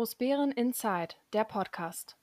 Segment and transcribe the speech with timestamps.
[0.00, 2.16] Großbären Inside, der Podcast.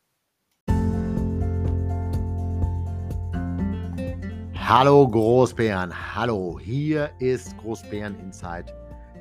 [4.55, 8.74] Hallo Großbären, hallo, hier ist Großbären Inside,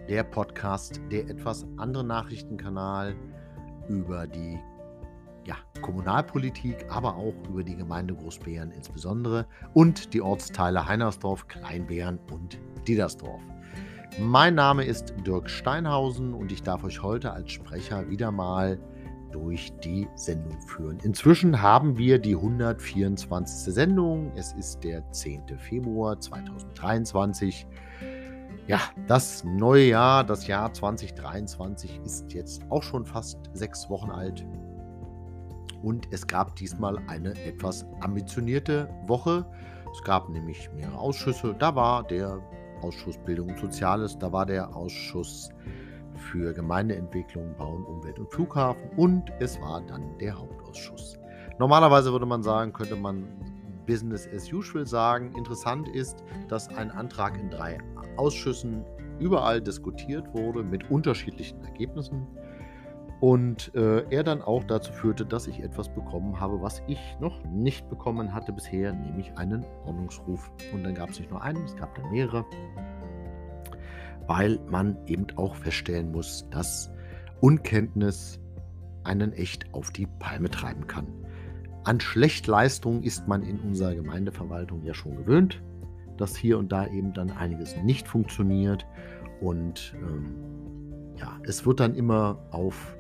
[0.09, 3.15] der Podcast, der etwas andere Nachrichtenkanal
[3.91, 4.59] über die
[5.45, 12.59] ja, Kommunalpolitik, aber auch über die Gemeinde Großbären insbesondere und die Ortsteile Heinersdorf, Kleinbären und
[12.89, 13.43] Diedersdorf.
[14.19, 18.79] Mein Name ist Dirk Steinhausen und ich darf euch heute als Sprecher wieder mal
[19.31, 20.99] durch die Sendung führen.
[21.03, 23.75] Inzwischen haben wir die 124.
[23.75, 24.33] Sendung.
[24.35, 25.59] Es ist der 10.
[25.59, 27.67] Februar 2023.
[28.67, 34.47] Ja, das neue Jahr, das Jahr 2023 ist jetzt auch schon fast sechs Wochen alt.
[35.83, 39.45] Und es gab diesmal eine etwas ambitionierte Woche.
[39.93, 41.55] Es gab nämlich mehrere Ausschüsse.
[41.59, 42.41] Da war der
[42.87, 45.51] Ausschuss Bildung und Soziales, da war der Ausschuss
[46.15, 51.19] für Gemeindeentwicklung, Bauen, Umwelt und Flughafen und es war dann der Hauptausschuss.
[51.59, 53.27] Normalerweise würde man sagen, könnte man
[53.87, 55.33] Business as usual sagen.
[55.37, 57.79] Interessant ist, dass ein Antrag in drei
[58.17, 58.85] Ausschüssen
[59.19, 62.27] überall diskutiert wurde mit unterschiedlichen Ergebnissen
[63.21, 67.43] und äh, er dann auch dazu führte, dass ich etwas bekommen habe, was ich noch
[67.45, 70.51] nicht bekommen hatte bisher, nämlich einen Ordnungsruf.
[70.75, 72.45] Und dann gab es nicht nur einen, es gab dann mehrere,
[74.27, 76.93] weil man eben auch feststellen muss, dass
[77.41, 78.39] Unkenntnis
[79.05, 81.07] einen echt auf die Palme treiben kann.
[81.85, 85.63] An Schlechtleistung ist man in unserer Gemeindeverwaltung ja schon gewöhnt,
[86.17, 88.85] dass hier und da eben dann einiges nicht funktioniert
[89.41, 90.35] und ähm,
[91.17, 92.97] ja, es wird dann immer auf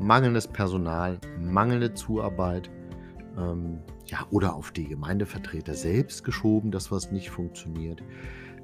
[0.00, 2.70] mangelndes Personal, mangelnde Zuarbeit
[3.38, 8.02] ähm, ja, oder auf die Gemeindevertreter selbst geschoben, dass was nicht funktioniert.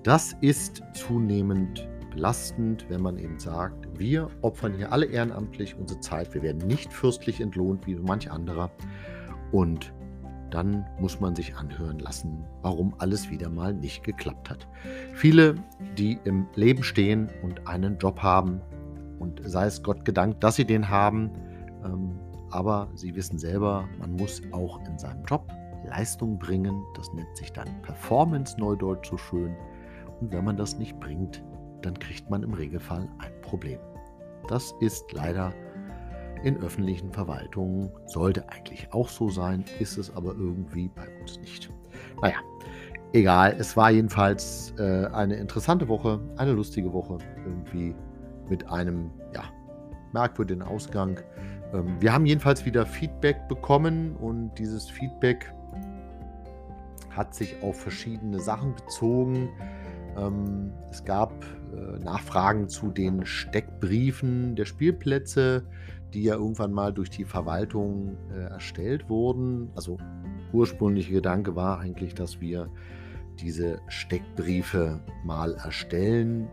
[0.03, 6.33] Das ist zunehmend belastend, wenn man eben sagt, wir opfern hier alle ehrenamtlich unsere Zeit,
[6.33, 8.71] wir werden nicht fürstlich entlohnt wie manch anderer
[9.53, 9.93] und
[10.51, 14.67] dann muss man sich anhören lassen, warum alles wieder mal nicht geklappt hat.
[15.15, 15.57] Viele,
[15.99, 18.61] die im Leben stehen und einen Job haben,
[19.19, 21.31] und sei es Gott gedankt, dass sie den haben.
[21.85, 22.19] Ähm,
[22.51, 25.47] aber sie wissen selber, man muss auch in seinem Job
[25.85, 26.83] Leistung bringen.
[26.95, 29.55] Das nennt sich dann Performance Neudeutsch so schön.
[30.21, 31.43] Und wenn man das nicht bringt,
[31.83, 33.79] dann kriegt man im Regelfall ein Problem.
[34.49, 35.53] Das ist leider
[36.43, 41.73] in öffentlichen Verwaltungen, sollte eigentlich auch so sein, ist es aber irgendwie bei uns nicht.
[42.23, 42.37] Naja,
[43.13, 47.19] egal, es war jedenfalls äh, eine interessante Woche, eine lustige Woche.
[47.45, 47.95] Irgendwie
[48.49, 49.45] mit einem ja,
[50.13, 51.21] merkwürdigen Ausgang.
[51.73, 55.53] Ähm, wir haben jedenfalls wieder Feedback bekommen und dieses Feedback
[57.11, 59.49] hat sich auf verschiedene Sachen bezogen.
[60.17, 61.33] Ähm, es gab
[61.75, 65.67] äh, Nachfragen zu den Steckbriefen der Spielplätze,
[66.13, 69.71] die ja irgendwann mal durch die Verwaltung äh, erstellt wurden.
[69.75, 69.99] Also
[70.53, 72.69] ursprünglicher Gedanke war eigentlich, dass wir
[73.41, 76.49] diese Steckbriefe mal erstellen,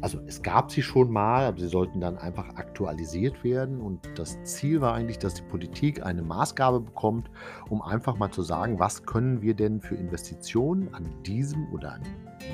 [0.00, 3.80] also es gab sie schon mal, aber sie sollten dann einfach aktualisiert werden.
[3.80, 7.30] Und das Ziel war eigentlich, dass die Politik eine Maßgabe bekommt,
[7.68, 12.02] um einfach mal zu sagen, was können wir denn für Investitionen an diesem oder an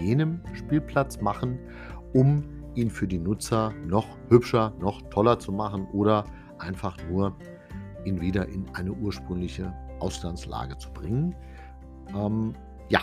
[0.00, 1.58] jenem Spielplatz machen,
[2.14, 6.24] um ihn für die Nutzer noch hübscher, noch toller zu machen oder
[6.58, 7.36] einfach nur
[8.04, 11.34] ihn wieder in eine ursprüngliche Auslandslage zu bringen.
[12.14, 12.54] Ähm,
[12.88, 13.00] ja,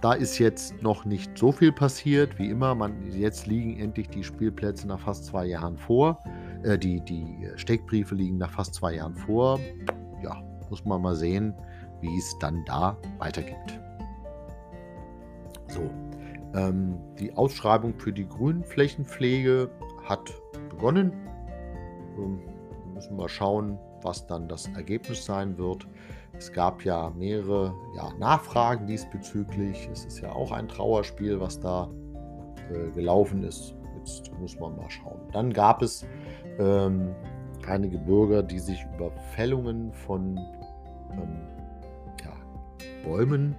[0.00, 2.38] da ist jetzt noch nicht so viel passiert.
[2.38, 6.22] Wie immer, man, jetzt liegen endlich die Spielplätze nach fast zwei Jahren vor.
[6.62, 9.58] Äh, die, die Steckbriefe liegen nach fast zwei Jahren vor.
[10.22, 11.54] Ja, muss man mal sehen,
[12.00, 13.80] wie es dann da weitergeht.
[15.68, 15.90] So,
[16.54, 19.70] ähm, die Ausschreibung für die Grünflächenpflege
[20.04, 20.32] hat
[20.70, 21.12] begonnen.
[22.16, 22.40] Ähm,
[22.94, 25.86] müssen wir mal schauen, was dann das Ergebnis sein wird.
[26.32, 29.88] Es gab ja mehrere ja, Nachfragen diesbezüglich.
[29.92, 31.90] Es ist ja auch ein Trauerspiel, was da
[32.72, 33.74] äh, gelaufen ist.
[33.98, 35.20] Jetzt muss man mal schauen.
[35.32, 36.06] Dann gab es
[36.58, 37.14] ähm,
[37.66, 40.38] einige Bürger, die sich über Fällungen von
[41.12, 41.40] ähm,
[42.24, 42.32] ja,
[43.04, 43.54] Bäumen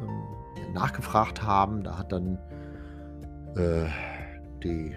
[0.00, 1.82] ähm, nachgefragt haben.
[1.82, 2.38] Da hat dann
[3.56, 3.86] äh,
[4.62, 4.94] die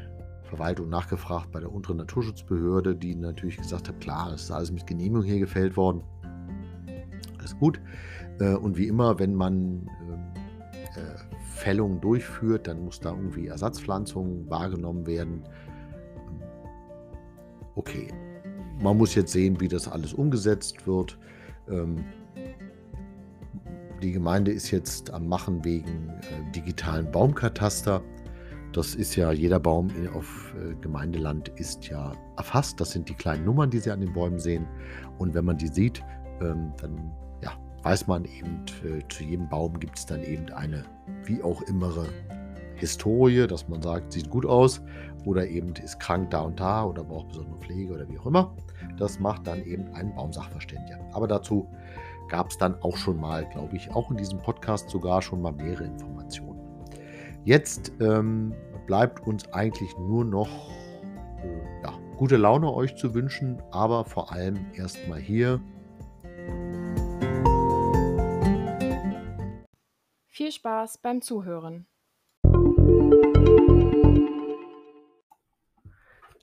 [0.47, 4.87] Verwaltung nachgefragt bei der unteren Naturschutzbehörde, die natürlich gesagt hat, klar, es ist alles mit
[4.87, 6.03] Genehmigung hier gefällt worden
[7.47, 7.79] alles gut.
[8.39, 10.25] Äh, und wie immer, wenn man ähm,
[10.95, 15.43] äh, Fällungen durchführt, dann muss da irgendwie Ersatzpflanzungen wahrgenommen werden.
[17.75, 18.07] Okay,
[18.81, 21.17] man muss jetzt sehen, wie das alles umgesetzt wird.
[21.69, 22.03] Ähm,
[24.01, 28.03] die Gemeinde ist jetzt am Machen wegen äh, digitalen Baumkataster.
[28.73, 32.79] Das ist ja jeder Baum auf, äh, Gemeindeland ist ja erfasst.
[32.79, 34.67] Das sind die kleinen Nummern, die Sie an den Bäumen sehen.
[35.17, 36.03] Und wenn man die sieht,
[36.41, 37.11] ähm, dann,
[37.41, 37.51] ja,
[37.83, 40.83] weiß man eben, äh, zu jedem Baum gibt's dann eben eine
[41.23, 42.05] wie auch immere
[42.75, 44.81] Historie, dass man sagt: „Sieht gut aus“
[45.25, 48.55] oder eben ist krank da und da oder braucht besondere Pflege oder wie auch immer.
[48.97, 50.99] Das macht dann eben ein Baumsachverständiger.
[51.13, 51.67] Aber dazu
[52.29, 55.85] gab's dann auch schon mal, glaube ich, auch in diesem Podcast sogar schon mal mehrere
[55.85, 56.56] Informationen.
[57.47, 58.53] Jetzt, ähm,
[58.87, 60.49] bleibt uns eigentlich nur noch,
[61.41, 65.61] äh, ja, gute Laune euch zu wünschen, aber vor allem erst mal hier
[70.27, 71.87] Viel Spaß beim Zuhören.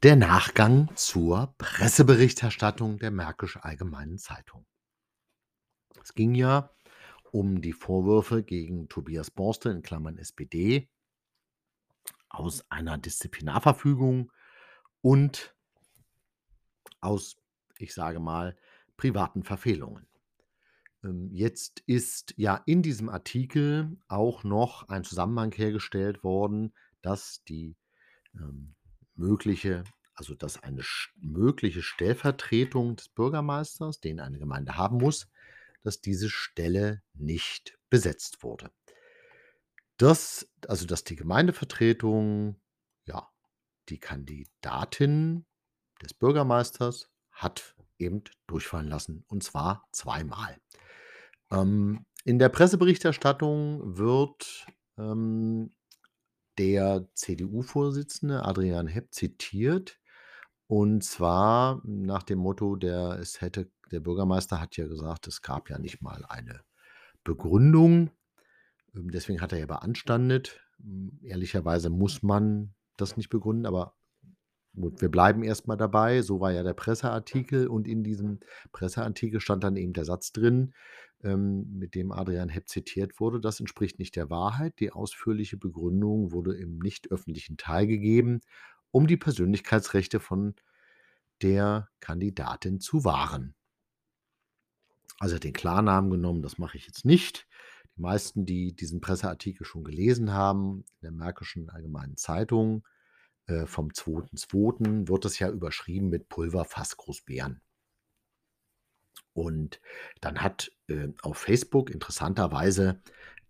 [0.02, 4.64] Der Nachgang zur Presseberichterstattung der Märkischen Allgemeinen Zeitung.
[6.02, 6.70] Es ging ja
[7.30, 10.88] um die Vorwürfe gegen Tobias Borste in Klammern SPD
[12.34, 14.32] aus einer Disziplinarverfügung
[15.00, 15.54] und
[17.00, 17.36] aus,
[17.78, 18.56] ich sage mal,
[18.96, 20.06] privaten Verfehlungen.
[21.02, 27.76] Ähm, jetzt ist ja in diesem Artikel auch noch ein Zusammenhang hergestellt worden, dass die,
[28.34, 28.74] ähm,
[29.14, 29.84] mögliche
[30.14, 30.82] also, dass eine
[31.16, 35.28] mögliche Stellvertretung des Bürgermeisters, den eine Gemeinde haben muss,
[35.82, 38.70] dass diese Stelle nicht besetzt wurde.
[39.96, 42.60] Das also, dass die Gemeindevertretung,
[43.06, 43.28] ja,
[43.88, 45.46] die Kandidatin
[46.02, 50.58] des Bürgermeisters hat eben durchfallen lassen, und zwar zweimal.
[51.50, 55.74] Ähm, in der Presseberichterstattung wird, ähm,
[56.58, 60.00] der CDU-Vorsitzende Adrian Hepp zitiert,
[60.66, 65.68] und zwar nach dem Motto, der es hätte der Bürgermeister hat ja gesagt, es gab
[65.70, 66.62] ja nicht mal eine
[67.22, 68.10] Begründung.
[68.94, 70.60] Ähm, deswegen hat er ja beanstandet.
[71.22, 73.96] Ehrlicherweise muss man das nicht begründen, aber
[74.80, 76.22] gut, wir bleiben erst mal dabei.
[76.22, 78.40] So war ja der Presseartikel und in diesem
[78.72, 80.74] Presseartikel stand dann eben der Satz drin,
[81.22, 84.80] ähm, mit dem Adrian Hepp zitiert wurde: „Das entspricht nicht der Wahrheit.
[84.80, 88.40] Die ausführliche Begründung wurde im nicht öffentlichen Teil gegeben,
[88.92, 90.54] um die Persönlichkeitsrechte von
[91.42, 93.54] der Kandidatin zu wahren.“
[95.18, 97.46] Also, den Klarnamen genommen, das mache ich jetzt nicht.
[97.96, 102.86] Die meisten, die diesen Presseartikel schon gelesen haben, in der Märkischen Allgemeinen Zeitung,
[103.46, 105.08] äh, vom 2.2.
[105.08, 107.60] wird das ja überschrieben mit Pulverfass Großbeeren.
[109.34, 109.80] Und
[110.20, 113.00] dann hat, äh, auf Facebook interessanterweise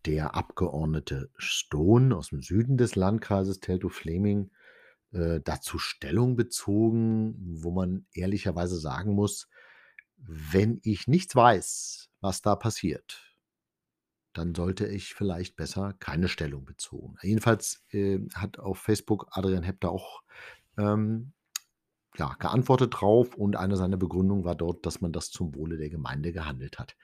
[0.07, 4.51] der Abgeordnete Stone aus'm Süden des Landkreises Teltow-Fläming,
[5.13, 9.49] äh, dazu Stellung bezogen, wo man ehrlicherweise sagen muss:
[10.17, 13.34] „Wenn ich nichts weiß, was da passiert,
[14.35, 19.81] dann sollte ich vielleicht besser keine Stellung bezogen.“ Jedenfalls, äh, hat auf Facebook Adrian Hepp
[19.81, 20.23] da auch,
[20.79, 21.33] ähm,
[22.17, 25.91] ja, geantwortet drauf und eine seiner Begründungen war dort, dass man das zum Wohle der
[25.91, 26.97] Gemeinde gehandelt hat.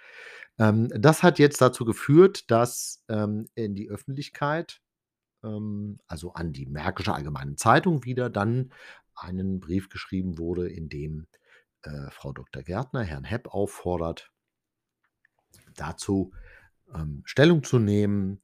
[0.59, 4.81] Ähm, das hat jetzt dazu geführt, dass, ähm, in die Öffentlichkeit,
[5.43, 8.73] ähm, also an die Märkische Allgemeine Zeitung wieder dann
[9.15, 11.27] einen Brief geschrieben wurde, in dem,
[11.83, 12.63] äh, Frau Dr.
[12.63, 14.31] Gärtner Herrn Hepp auffordert
[15.75, 16.33] dazu,
[16.95, 18.41] ähm, Stellung zu nehmen.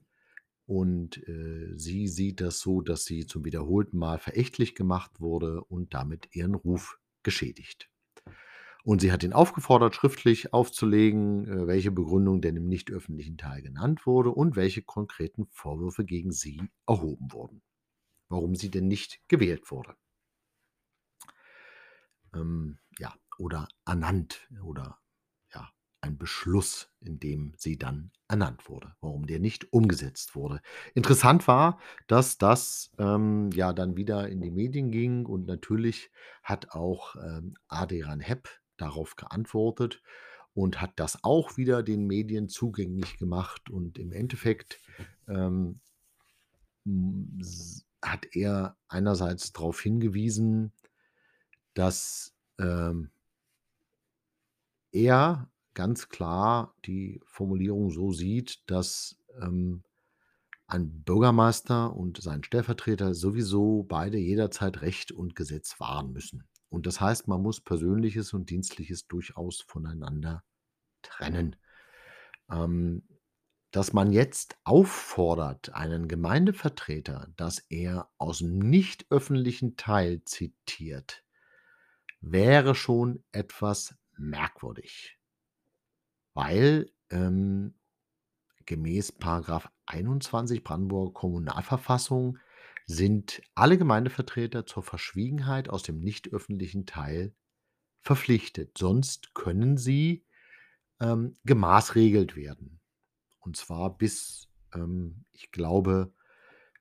[0.67, 5.95] Und, äh, sie sieht das so, dass sie zum wiederholten Mal verächtlich gemacht wurde und
[5.95, 7.89] damit ihren Ruf geschädigt.
[8.87, 13.61] Und sie hat ihn aufgefordert, schriftlich aufzulegen, äh, welche Begründung denn im nicht öffentlichen Teil
[13.61, 17.63] genannt wurde und welche konkreten Vorwürfe gegen sie erhoben wurden,
[18.29, 19.97] warum sie denn nicht gewählt wurde.
[22.33, 25.01] Ähm, ja, oder ernannt oder
[26.07, 30.61] ein Beschluss, in dem sie dann ernannt wurde, warum der nicht umgesetzt wurde.
[30.95, 36.11] Interessant war, dass das, ähm, ja dann wieder in die Medien ging und natürlich
[36.43, 40.03] hat auch, ähm, Adrian Hepp darauf geantwortet
[40.55, 43.69] und hat das auch wieder den Medien zugänglich gemacht.
[43.71, 44.81] Und im Endeffekt,
[45.29, 45.81] ähm
[46.85, 50.73] hm, s hat er einerseits drauf hingewiesen,
[51.75, 53.11] dass, ähm
[54.93, 59.85] er ganz klar die Formulierung so sieht, dass, ähm,
[60.67, 66.49] ein Bürgermeister und sein Stellvertreter sowieso beide jederzeit Recht und Gesetz wahren müssen.
[66.71, 70.43] Und das heißt, man muss Persönliches und Dienstliches durchaus voneinander
[71.03, 71.55] trennen.
[72.51, 73.05] Ähm,
[73.71, 81.25] dass man jetzt auffordert, einen Gemeindevertreter, dass er aus'm nicht öffentlichen Teil zitiert,
[82.21, 85.19] wäre schon etwas merkwürdig.
[86.37, 87.73] Weil, ähm,
[88.67, 92.39] gemäß Paragraph 21 Brandenburger Kommunalverfassung
[92.87, 97.35] sind alle Gemeindevertreter zur Verschwiegenheit aus dem nicht öffentlichen Teil
[98.03, 98.77] verpflichtet.
[98.77, 100.27] Sonst können sie,
[101.01, 102.81] ähm, gemaßregelt werden.
[103.41, 106.13] Und zwar bis, ähm, ich glaube,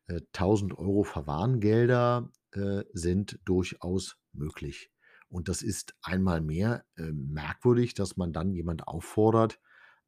[0.07, 4.91] äh, 1.000 € Verwarngelder, äh, sind durchaus möglich.
[5.35, 9.59] Und das ist einmal mehr, äh, merkwürdig, dass man dann jemand auffordert,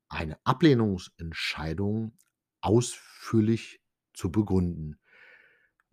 [0.08, 2.14] eine Ablehnungsentscheidung
[2.62, 3.82] ausführlich
[4.14, 5.02] zu begründen.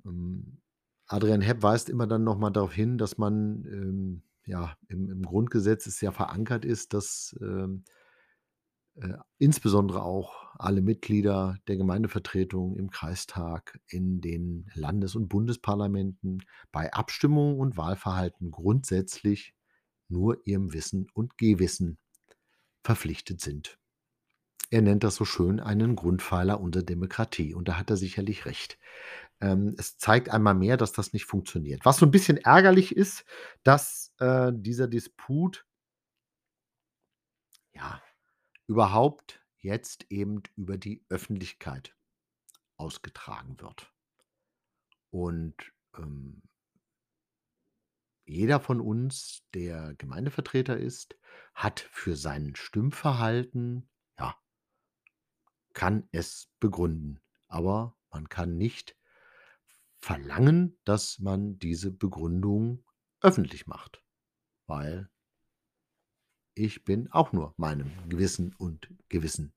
[0.04, 0.60] Ähm,
[1.08, 5.22] Adrian Hepp weist immer dann noch mal darauf hin, dass man, ähm, ja, im im
[5.22, 7.82] Grundgesetz es ja verankert ist, dass, ähm
[8.96, 16.92] äh, insbesondere auch alle Mitglieder der Gemeindevertretung im Kreistag, in den Landes und Bundesparlamenten bei
[16.92, 19.54] Abstimmungen und Wahlverhalten grundsätzlich
[20.08, 21.98] nur ihrem Wissen und Gewissen
[22.84, 23.78] verpflichtet sind.
[24.70, 28.78] Er nennt das so schön einen Grundpfeiler unserer Demokratie und da hat er sicherlich recht.
[29.40, 31.84] Ähm, es zeigt einmal mehr, dass das nicht funktioniert.
[31.84, 33.24] Was so 'n bisschen ärgerlich ist,
[33.64, 35.64] dass, äh, dieser Disput
[37.74, 38.00] ja,
[38.66, 41.97] überhaupt jetzt eben über die Öffentlichkeit
[42.76, 43.92] ausgetragen wird.
[45.11, 46.42] Und, ähm
[48.26, 51.16] jeder von uns, der Gemeindevertreter ist,
[51.54, 54.35] hat für sein Stimmverhalten ja
[55.75, 57.21] kann es begründen.
[57.49, 58.97] Aber man kann nicht
[60.00, 62.85] verlangen, dass man diese Begründung
[63.21, 64.02] öffentlich macht,
[64.66, 65.11] weil
[66.54, 69.52] ich bin auch nur meinem Gewissen und Gewissen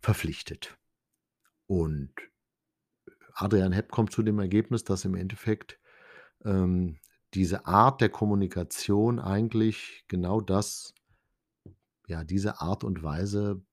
[0.00, 0.76] verpflichtet.
[1.66, 2.12] Und
[3.32, 5.78] Adrian Hepp kommt zu dem Ergebnis, dass im Endeffekt,
[6.44, 6.98] ähm,
[7.32, 10.94] diese Art der Kommunikation eigentlich genau das
[12.06, 13.64] ja, diese Art und Weise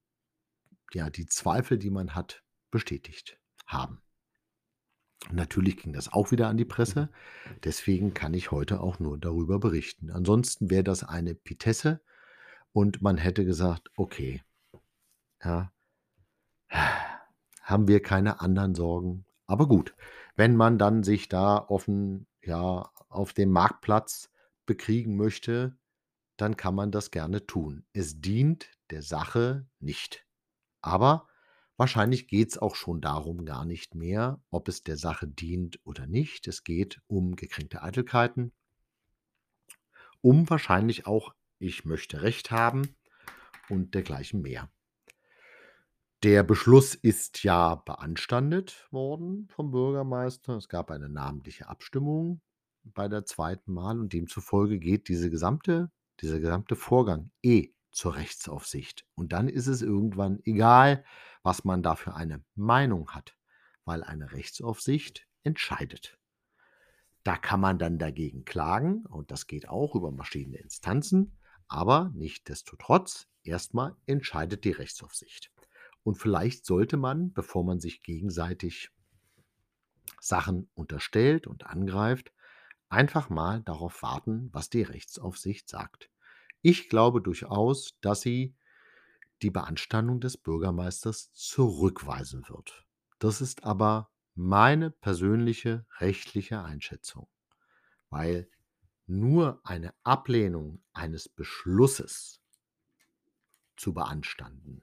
[0.94, 4.02] ja, die Zweifel, die man hat, bestätigt haben.
[5.32, 7.10] Natürlich ging das auch wieder an die Presse.
[7.64, 10.10] Deswegen kann ich heute auch nur darüber berichten.
[10.10, 12.02] Ansonsten wäre das eine Petitesse
[12.74, 14.42] und man hätte gesagt: „Okay,
[15.44, 15.72] ja,
[17.62, 19.96] haben wir keine anderen Sorgen?“ Aber gut,
[20.36, 24.30] wenn man dann sich da offen, ja, auf dem Marktplatz
[24.66, 25.78] bekriegen möchte,
[26.38, 27.86] dann kann man das gerne tun.
[27.94, 30.26] Es dient der Sache nicht.
[30.82, 31.28] Aber
[31.78, 36.48] wahrscheinlich geht's auch schon darum gar nicht mehr, ob es der Sache dient oder nicht.
[36.48, 38.54] Es geht um gekränkte Eitelkeiten
[40.22, 42.96] um wahrscheinlich auch „Ich möchte Recht haben“
[43.70, 44.70] und dergleichen mehr.
[46.24, 50.58] Der Beschluss ist ja beanstandet worden vom Bürgermeister.
[50.58, 52.42] Es gab eine namentliche Abstimmung
[52.84, 53.60] bei der 2.
[53.68, 55.92] Wahl und demzufolge geht diese gesamte
[56.22, 59.06] dieser gesamte Vorgang eh zur Rechtsaufsicht.
[59.16, 61.04] Und dann ist es irgendwann egal,
[61.44, 63.36] was man da für eine Meinung hat,
[63.86, 66.18] weil eine Rechtsaufsicht entscheidet.
[67.24, 71.38] Da kann man dann dagegen klagen und das geht auch über verschiedene Instanzen,
[71.72, 75.52] aber nichtsdestotrotz erst mal entscheidet die Rechtsaufsicht.
[76.04, 78.92] Und vielleicht sollte man, bevor man sich gegenseitig
[80.20, 82.34] Sachen unterstellt und angreift,
[82.90, 86.10] einfach mal darauf warten, was die Rechtsaufsicht sagt.
[86.62, 88.54] Ich glaube durchaus, dass sie
[89.42, 92.86] die Beanstandung des Bürgermeisters zurückweisen wird.
[93.18, 97.30] Das ist aber meine persönliche rechtliche Einschätzung,
[98.10, 98.50] weil
[99.08, 102.42] nur eine Ablehnung eines Beschlusses
[103.76, 104.82] zu beanstanden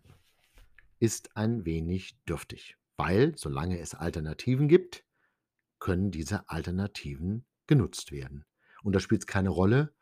[0.98, 5.04] ist ein wenig dürftig, weil solange es Alternativen gibt,
[5.78, 8.44] können diese Alternativen genutzt werden.
[8.82, 9.94] Und da spielt's keine Rolle,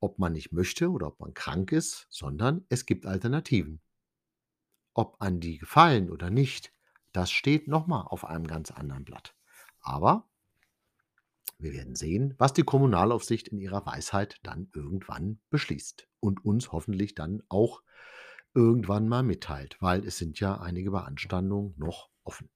[0.00, 3.80] ob man nicht möchte oder ob man krank ist, sondern es gibt Alternativen.
[4.92, 6.72] Ob einem die gefallen oder nicht,
[7.12, 9.34] das steht noch mal auf einem ganz anderen Blatt.
[9.80, 10.28] Aber
[11.64, 17.14] wir werden sehen, was die Kommunalaufsicht in ihrer Weisheit dann irgendwann beschließt und uns hoffentlich
[17.14, 17.82] dann auch
[18.54, 22.50] irgendwann mal mitteilt, weil es sind ja einige Beanstandungen noch offen.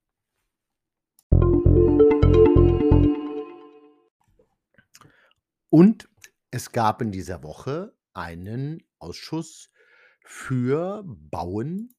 [5.71, 6.09] Und
[6.50, 9.71] es gab in dieser Woche einen Ausschuss
[10.23, 11.95] für Bauen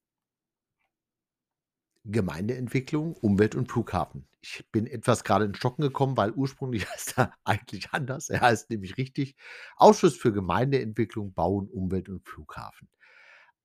[2.06, 4.27] Gemeindeentwicklung, Umwelt und Flughafen.
[4.41, 8.29] Ich bin etwas grade ins Stocken gekommen, weil ursprünglich heißt er eigentlich anders.
[8.29, 9.36] Er heißt nämlich richtig
[9.75, 12.89] Ausschuss für Gemeindeentwicklung, Bauen, Umwelt und Flughafen.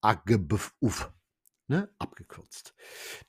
[0.00, 1.12] AGBFUF,
[1.69, 2.75] ne, abgekürzt.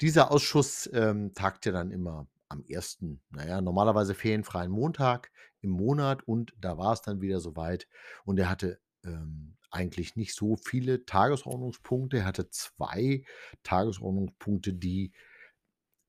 [0.01, 1.33] Dieser Ausschuss, ähm,
[1.65, 5.31] ja dann immer am 1., na ja, normalerweise ferienfreien Montag
[5.61, 7.87] im Monat und da war es dann wieder so weit
[8.25, 12.17] und er hatte, ähm, eigentlich nicht so viele Tagesordnungspunkte.
[12.17, 13.23] Er hatte 2
[13.63, 15.11] Tagesordnungspunkte, die,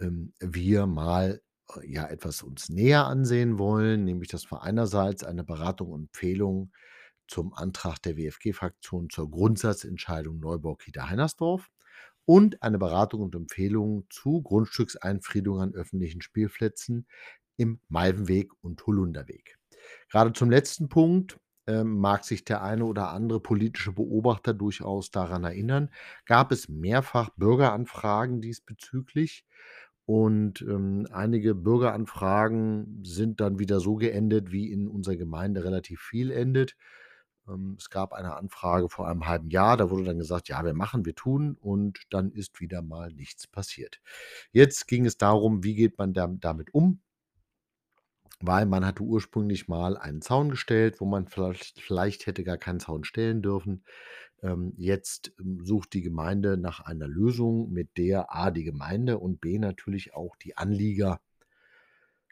[0.01, 1.43] ähm, wir mal
[1.75, 6.73] äh, ja, etwas uns näher ansehen wollen, nämlich dass wir einerseits eine Beratung und Empfehlung
[7.29, 11.69] zum Antrag der WFG-Fraktion zur Grundsatzentscheidung Neubau Kita Heinersdorf
[12.25, 17.07] und eine Beratung und Empfehlung zu Grundstückseinfriedung an öffentlichen Spielplätzen
[17.57, 19.59] im Malvenweg und Holunderweg.
[20.11, 25.45] Gerade zum letzten Punkt ähm, mag sich der eine oder andere politische Beobachter durchaus daran
[25.45, 25.91] erinnern,
[26.25, 29.45] gab es mehrfach Bürgeranfragen diesbezüglich.
[30.07, 36.31] Und ähm, einige Bürgeranfragen sind dann wieder so geendet, wie in unserer Gemeinde relativ viel
[36.31, 36.77] endet.
[37.49, 40.75] Ähm, es gab eine Anfrage vor einem halben Jahr, da wurde dann gesagt, ja, wir
[40.75, 44.01] machen, wir tun und dann ist wieder mal nichts passiert.
[44.53, 47.01] Jetzt ging es darum, wie geht man dam damit um?
[48.41, 52.81] Weil man hatte ursprünglich mal einen Zaun gestellt, wo man vielleicht vielleicht hätte gar keinen
[52.81, 53.85] Zaun stellen dürfen.
[54.43, 59.41] Ähm, jetzt, ähm, sucht die Gemeinde nach einer Lösung, mit der A die Gemeinde und
[59.41, 61.21] B natürlich auch die Anlieger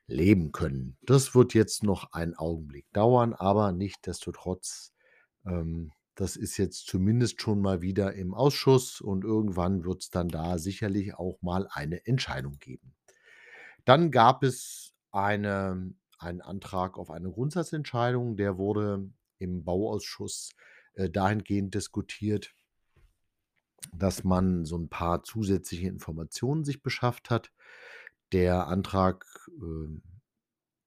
[0.07, 0.97] leben können.
[1.03, 4.93] Das wird jetzt noch einen Augenblick dauern, aber nichtsdestotrotz,
[5.47, 10.29] ähm, das ist jetzt zumindest schon mal wieder im Ausschuss und irgendwann wird es dann
[10.29, 12.95] da sicherlich auch mal eine Entscheidung geben.
[13.85, 20.51] Dann gab es eine einen Antrag auf eine Grundsatzentscheidung, der wurde im Bauausschuss,
[20.95, 22.55] äh, dahingehend diskutiert
[23.93, 27.53] dass man so 'n paar zusätzliche Informationen sich beschafft hat.
[28.33, 29.27] Der Antrag,
[29.61, 30.03] ähm,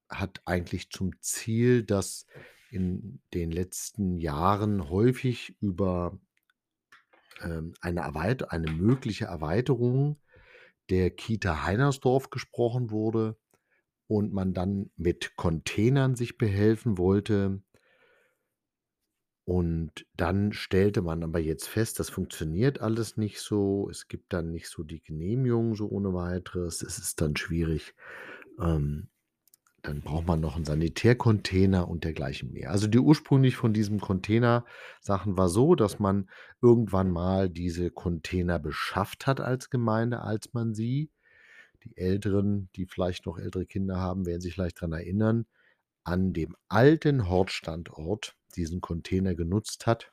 [0.10, 2.26] hat eigentlich zum Ziel, dass
[2.72, 6.20] in den letzten Jahren häufig über
[7.42, 8.04] ähm, eine
[8.52, 10.20] eine mögliche Erweiterung
[10.90, 13.38] der Kita Heinersdorf gesprochen wurde
[14.08, 17.62] und man dann mit Containern sich behelfen wollte.
[19.48, 23.88] Und dann stellte man aber jetzt fest, das funktioniert alles nicht so.
[23.90, 26.82] Es gibt dann nicht so die Genehmigung so ohne Weiteres.
[26.82, 27.96] Es ist dann schwierig.
[28.60, 29.10] Ähm,
[29.84, 32.72] dann braucht man noch 'n Sanitärcontainer und dergleichen mehr.
[32.72, 36.30] Also, die ursprünglich von diesem Container-Sachen war so, dass man
[36.62, 41.12] irgendwann mal diese Container beschafft hat als Gemeinde, als man sie
[41.90, 45.46] die Älteren, die vielleicht noch ältere Kinder haben, werden sich vielleicht dran erinnern,
[46.04, 50.12] an dem alten Hortstandort diesen Container genutzt hat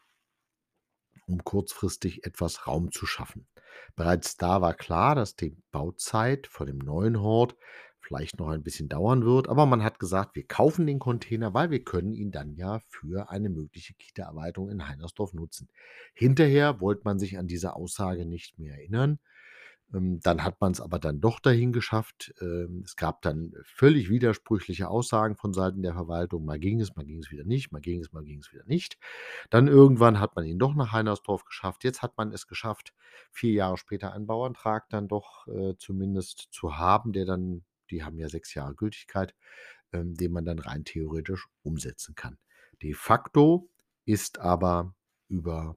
[1.26, 3.46] um kurzfristig etwas Raum zu schaffen.
[3.96, 7.56] Bereits da war klar, dass die Bauzeit von dem neuen Hort
[8.00, 11.70] vielleicht noch ein bisschen dauern wird, aber man hat gesagt: „Wir kaufen den Container, weil
[11.70, 15.68] wir können ihn dann ja für eine mögliche Kita-Erweiterung in Heinersdorf nutzen.“
[16.14, 19.18] Hinterher wollte man sich an diese Aussage nicht mehr erinnern.
[19.94, 22.34] Ähm, dann hat man's aber dann doch dahin geschafft.
[22.40, 26.44] Ähm, es gab dann völlig widersprüchliche Aussagen von Seiten der Verwaltung.
[26.44, 28.64] Mal ging es, mal ging es wieder nicht, mal ging es, mal ging es wieder
[28.64, 28.98] nicht.
[29.50, 31.84] Dann irgendwann hat man ihn doch nach Heinersdorf geschafft.
[31.84, 32.92] Jetzt hat man es geschafft,
[33.32, 38.18] 4 Jahre später einen Bauantrag dann doch, äh, zumindest zu haben, der dann die haben
[38.18, 39.34] ja 6 Jahre Gültigkeit,
[39.92, 42.38] ähm, den man dann rein theoretisch umsetzen kann.
[42.82, 43.68] De facto
[44.06, 44.94] ist aber
[45.28, 45.76] über,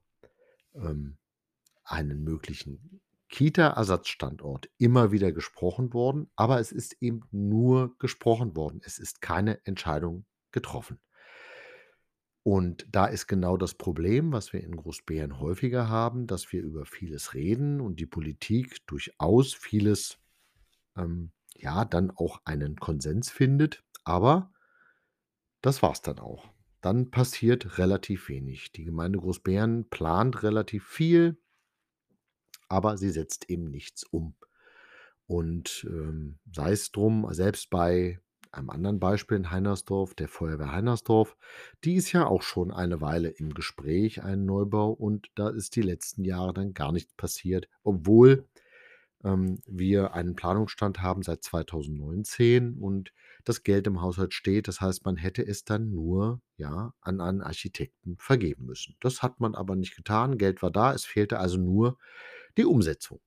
[1.84, 8.80] einen möglichen Kita-Ersatzstandort immer wieder gesprochen worden, aber es ist eben nur gesprochen worden.
[8.84, 10.98] Es ist keine Entscheidung getroffen.
[12.42, 16.86] Und da ist genau das Problem, was wir in Großbären häufiger haben, dass wir über
[16.86, 20.18] vieles reden und die Politik durchaus vieles,
[20.96, 24.50] ähm, ja, dann auch einen Konsens findet, aber
[25.60, 26.48] das war's dann auch.
[26.80, 28.72] Dann passiert relativ wenig.
[28.72, 31.36] Die Gemeinde Großbären plant relativ viel
[32.68, 34.34] aber sie setzt eben nichts um.
[35.26, 41.36] Und, ähm, sei es drum, selbst bei einem anderen Beispiel in Heinersdorf, der Feuerwehr Heinersdorf,
[41.84, 45.82] die ist ja auch schon eine Weile im Gespräch, ein Neubau, und da ist die
[45.82, 48.48] letzten Jahre dann gar nichts passiert, obwohl,
[49.24, 53.12] ähm, wir einen Planungsstand haben seit 2019 und
[53.44, 54.68] das Geld im Haushalt steht.
[54.68, 58.96] Das heißt, man hätte es dann nur, ja, an einen Architekten vergeben müssen.
[59.00, 60.38] Das hat man aber nicht getan.
[60.38, 61.98] Geld war da, es fehlte also nur
[62.56, 63.20] die Umsetzung.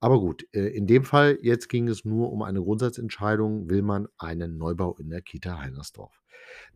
[0.00, 4.08] Aber gut, äh, in dem Fall jetzt ging es nur um eine Grundsatzentscheidung, will man
[4.16, 6.22] einen Neubau in der Kita Heinersdorf.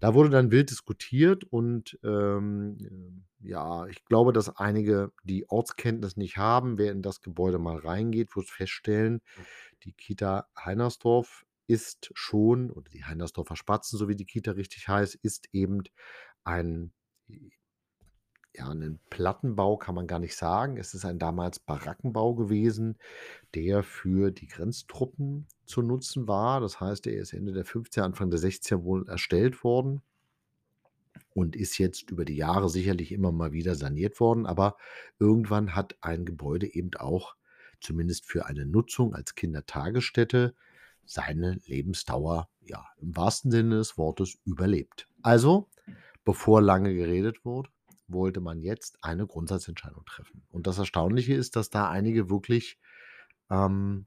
[0.00, 6.36] Da wurde dann wild diskutiert und, ähm, ja, ich glaube, dass einige die Ortskenntnis nicht
[6.36, 6.78] haben.
[6.78, 9.20] Wer in das Gebäude mal reingeht, wird feststellen,
[9.84, 15.14] die Kita Heinersdorf ist schon oder die Heinersdorfer Spatzen, so wie die Kita richtig heißt,
[15.14, 15.82] ist eben
[16.44, 16.92] ein
[18.54, 20.76] ja, 'nen Plattenbau kann man gar nicht sagen.
[20.76, 22.98] Es ist ein damals Barackenbau gewesen,
[23.54, 26.60] der für die Grenztruppen zu nutzen war.
[26.60, 30.02] Das heißt, der ist Ende der 50er, Anfang der 60er wohl erstellt worden
[31.34, 34.46] und ist jetzt über die Jahre sicherlich immer mal wieder saniert worden.
[34.46, 34.76] Aber
[35.18, 37.34] irgendwann hat ein Gebäude eben auch
[37.80, 40.54] zumindest für eine Nutzung als Kindertagesstätte
[41.04, 45.08] seine Lebensdauer, ja, im wahrsten Sinne des Wortes überlebt.
[45.22, 45.68] Also,
[46.24, 47.70] bevor lange geredet wurde,
[48.12, 50.42] wollte man jetzt eine Grundsatzentscheidung treffen.
[50.50, 52.78] Und das Erstaunliche ist, dass da einige wirklich
[53.50, 54.06] ähm,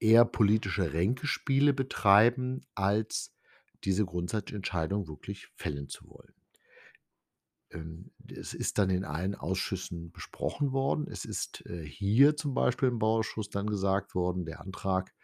[0.00, 3.34] eher politische Ränkespiele betreiben, als
[3.84, 6.34] diese Grundsatzentscheidung wirklich fällen zu wollen.
[7.70, 11.06] Ähm, es ist dann in allen Ausschüssen besprochen worden.
[11.10, 15.14] Es ist äh, hier zum Beispiel im Bauausschuss dann gesagt worden, der Antrag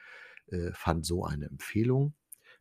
[0.47, 2.14] äh, fand so eine Empfehlung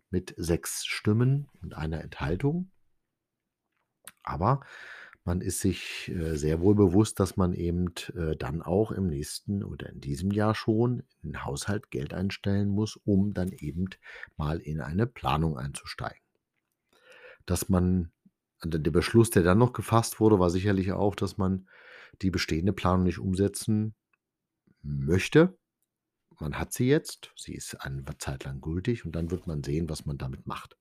[0.09, 2.71] mit sechs Stimmen und einer Enthaltung.
[4.23, 4.61] Aber
[5.27, 7.93] man ist sich äh, sehr wohl bewusst, dass man eben
[8.39, 12.95] dann auch im nächsten oder in diesem Jahr schon in den Haushalt Geld einstellen muss,
[12.95, 13.89] um dann eben
[14.37, 16.21] mal in eine Planung einzusteigen.
[17.45, 18.11] Dass man
[18.59, 21.67] also, der Beschluss, der dann noch gefasst wurde, war sicherlich auch, dass man
[22.21, 23.95] die bestehende Planung nicht umsetzen
[24.81, 25.57] möchte.
[26.39, 29.89] Man hat sie jetzt, sie ist eine Zeit lang gültig und dann wird man sehen,
[29.89, 30.77] was man damit macht.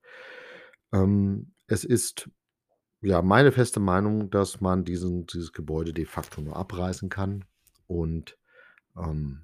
[0.93, 2.31] Ähm, es ist
[3.03, 7.45] ja meine feste Meinung, dass man diesen dieses Gebäude de facto nur abreißen kann
[7.87, 8.39] und,
[8.97, 9.43] ähm,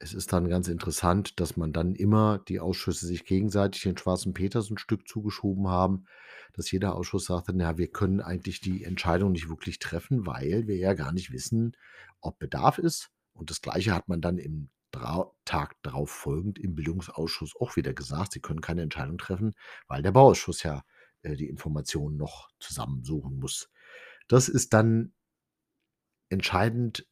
[0.00, 4.34] es ist dann ganz interessant, dass man dann immer die Ausschüsse sich gegenseitig den schwarzen
[4.34, 6.06] Peter so 'n Stück zugeschoben haben,
[6.54, 10.76] dass jeder Ausschuss sagte: „Na, wir können eigentlich die Entscheidung nicht wirklich treffen, weil wir
[10.76, 11.76] ja gar nicht wissen,
[12.20, 14.70] ob Bedarf ist.“ Und das Gleiche hat man dann im
[15.44, 19.54] Tag darauf folgend im Bildungsausschuss auch wieder gesagt: „Sie können keine Entscheidung treffen,
[19.88, 20.82] weil der Bauausschuss ja,
[21.22, 23.70] äh, die Informationen noch zusammensuchen muss.“
[24.28, 25.14] Das ist dann
[26.28, 27.06] entscheidend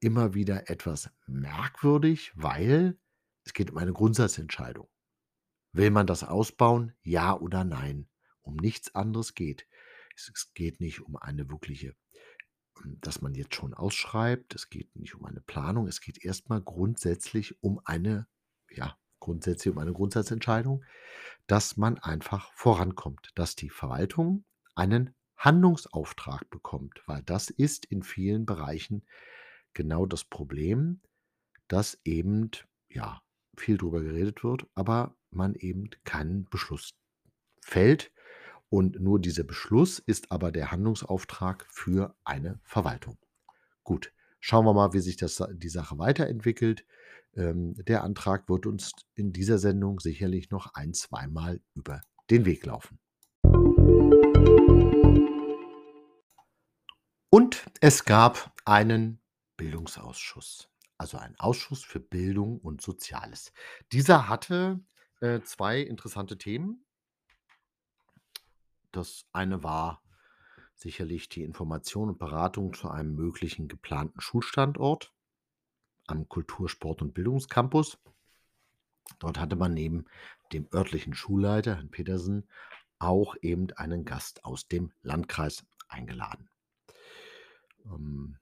[0.00, 2.98] immer wieder etwas merkwürdig, weil
[3.44, 4.88] es geht um eine Grundsatzentscheidung.
[5.72, 8.08] Will man das ausbauen, ja oder nein?
[8.42, 9.66] Um nichts anderes geht.
[10.14, 11.96] Es geht nicht um eine wirkliche
[12.80, 14.54] hm, dass man jetzt schon ausschreibt.
[14.54, 15.86] Es geht nicht um eine Planung.
[15.86, 18.26] Es geht erst mal grundsätzlich um eine
[18.70, 20.84] ja, grundsätzlich um eine Grundsatzentscheidung,
[21.46, 28.46] dass man einfach vorankommt, dass die Verwaltung einen Handlungsauftrag bekommt, weil das ist in vielen
[28.46, 29.04] Bereichen
[29.74, 31.00] genau das Problem,
[31.68, 32.50] dass eben,
[32.88, 33.22] ja,
[33.56, 36.94] viel drüber geredet wird, aber man eben keinen Beschluss
[37.60, 38.12] fällt.
[38.70, 43.18] Und nur dieser Beschluss ist aber der Handlungsauftrag für eine Verwaltung.
[43.84, 46.84] Gut, schauen wir mal, wie sich das die Sache weiterentwickelt.
[47.34, 52.66] Ähm, der Antrag wird uns in dieser Sendung sicherlich noch ein zweimal über den Weg
[52.66, 52.98] laufen.
[57.30, 59.22] Und es gab einen
[59.56, 60.68] Bildungsausschuss,
[60.98, 63.52] also ein Ausschuss für Bildung und Soziales.
[63.92, 64.80] Dieser hatte,
[65.20, 66.84] äh, 2 interessante Themen.
[68.90, 70.02] Das eine war
[70.74, 75.14] sicherlich die Information und Beratung zu einem möglichen geplanten Schulstandort
[76.12, 77.98] am Kultur-, Sport und Bildungscampus.
[79.18, 80.06] Dort hatte man neben
[80.52, 82.48] dem örtlichen Schulleiter, Herrn Petersen,
[82.98, 86.48] auch eben einen Gast aus dem Landkreis eingeladen.
[87.84, 88.38] Ähm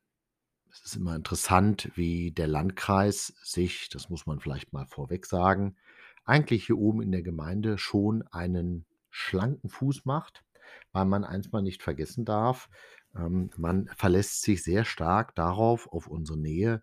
[0.73, 5.77] es ist immer interessant, wie der Landkreis sich, das muss man vielleicht mal vorweg sagen,
[6.25, 10.45] eigentlich hier oben in der Gemeinde schon einen schlanken Fuß macht,
[10.93, 12.69] weil man eins mal nicht vergessen darf,
[13.17, 16.83] ähm, man verlässt sich sehr stark darauf, auf unsere Nähe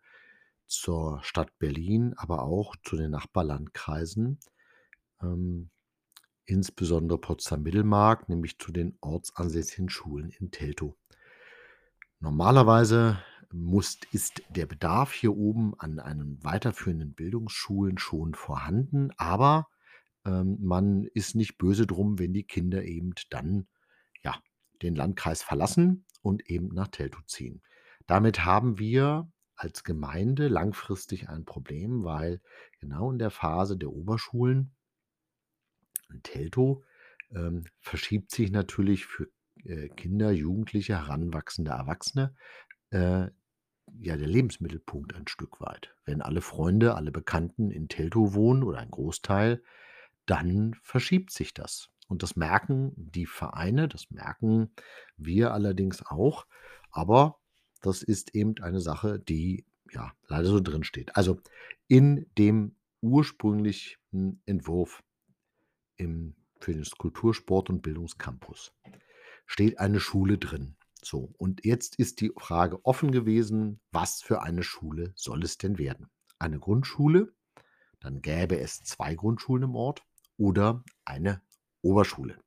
[0.68, 4.40] zur Stadt Berlin, aber auch zu den Nachbarlandkreisen,
[5.22, 5.70] ähm,
[6.46, 10.96] insbesondere Potsdam-Mittelmark, nämlich zu den ortsansässigen Schulen in Teltow.
[12.20, 13.20] Normalerweise
[13.52, 19.68] muss ist der Bedarf hier oben an einen weiterführenden Bildungsschulen schon vorhanden, aber,
[20.26, 23.68] ähm, man ist nicht böse drum, wenn die Kinder eben dann,
[24.24, 24.36] ja,
[24.82, 27.62] den Landkreis verlassen und eben nach Teltow ziehen.
[28.06, 32.42] Damit haben wir als Gemeinde langfristig ein Problem, weil
[32.80, 34.72] genau in der Phase der Oberschulen
[36.10, 36.84] in Teltow,
[37.32, 39.28] ähm, verschiebt sich natürlich für,
[39.64, 42.36] äh, Kinder, Jugendliche, heranwachsende Erwachsene,
[42.92, 43.28] äh,
[44.00, 45.96] ja, der Lebensmittelpunkt ein Stück weit.
[46.06, 49.64] Wenn alle Freunde, alle Bekannten in Teltow wohnen oder ein Großteil,
[50.26, 51.90] dann verschiebt sich das.
[52.08, 54.72] Und das merken die Vereine, das merken
[55.16, 56.46] wir allerdings auch.
[56.92, 57.40] Aber
[57.80, 61.16] das ist eben eine Sache, die, ja, leider so drinsteht.
[61.16, 61.40] Also,
[61.88, 65.04] in dem ursprünglichen Entwurf
[65.98, 68.74] im für den Kultur-, Sport und Bildungscampus
[69.46, 70.76] steht eine Schule drin.
[71.04, 75.78] So, und jetzt ist die Frage offen gewesen, was für eine Schule soll es denn
[75.78, 76.10] werden?
[76.40, 77.34] Eine Grundschule,
[78.00, 80.04] dann gäbe es 2 Grundschulen im Ort
[80.38, 81.42] oder eine
[81.82, 82.40] Oberschule.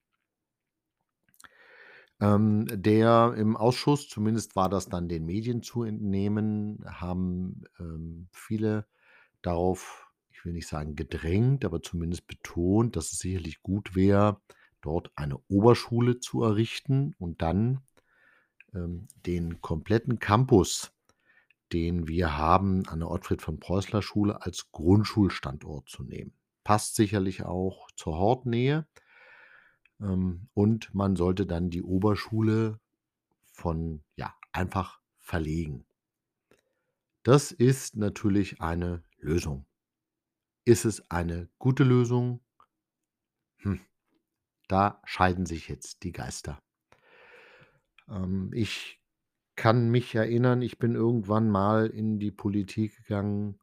[2.20, 8.86] Ähm, der im Ausschuss, zumindest war das dann den Medien zu entnehmen, haben, ähm, viele
[9.42, 14.40] darauf, ich will nicht sagen gedrängt, aber zumindest betont, dass es sicherlich gut wäre,
[14.82, 17.80] dort eine Oberschule zu errichten und dann,
[18.74, 20.92] ähm, den kompletten Campus,
[21.72, 26.32] den wir haben an der Ottfried-von-Preußler-Schule als Grundschulstandort zu nehmen.
[26.64, 28.86] Passt sicherlich auch zur Hortnähe.
[30.00, 32.80] Ähm, und man sollte dann die Oberschule
[33.52, 35.86] von ja, einfach verlegen.
[37.22, 39.66] Das ist natürlich eine Lösung.
[40.64, 42.40] Ist es eine gute Lösung?
[43.58, 43.80] Hm,
[44.68, 46.62] da scheiden sich jetzt die Geister.
[48.08, 49.00] Ähm, ich
[49.56, 53.60] kann mich erinnern, ich bin irgendwann mal in die Politik gegangen,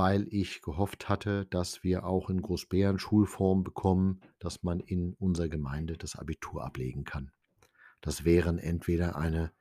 [0.00, 5.50] weil ich gehofft hatte, dass wir auch in Großbären Schulform bekommen, dass man in unserer
[5.50, 7.32] Gemeinde das Abitur ablegen kann.
[8.00, 9.52] Das wären entweder eine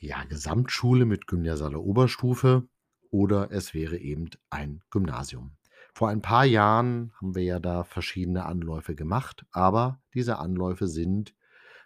[0.00, 2.66] ja, Gesamtschule mit gymnasialer Oberstufe
[3.10, 5.58] oder es wäre eben ein Gymnasium.
[5.92, 11.34] Vor ein paar Jahren haben wir ja da verschiedene Anläufe gemacht, aber diese Anläufe sind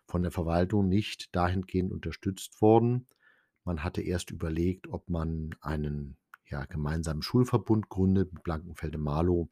[0.06, 3.08] von der Verwaltung nicht dahingehend unterstützt worden.
[3.64, 6.16] Man hatte erst überlegt, ob man einen
[6.48, 9.48] ja, gemeinsamen Schulverbund gründet mit Blankenfelde-Marlow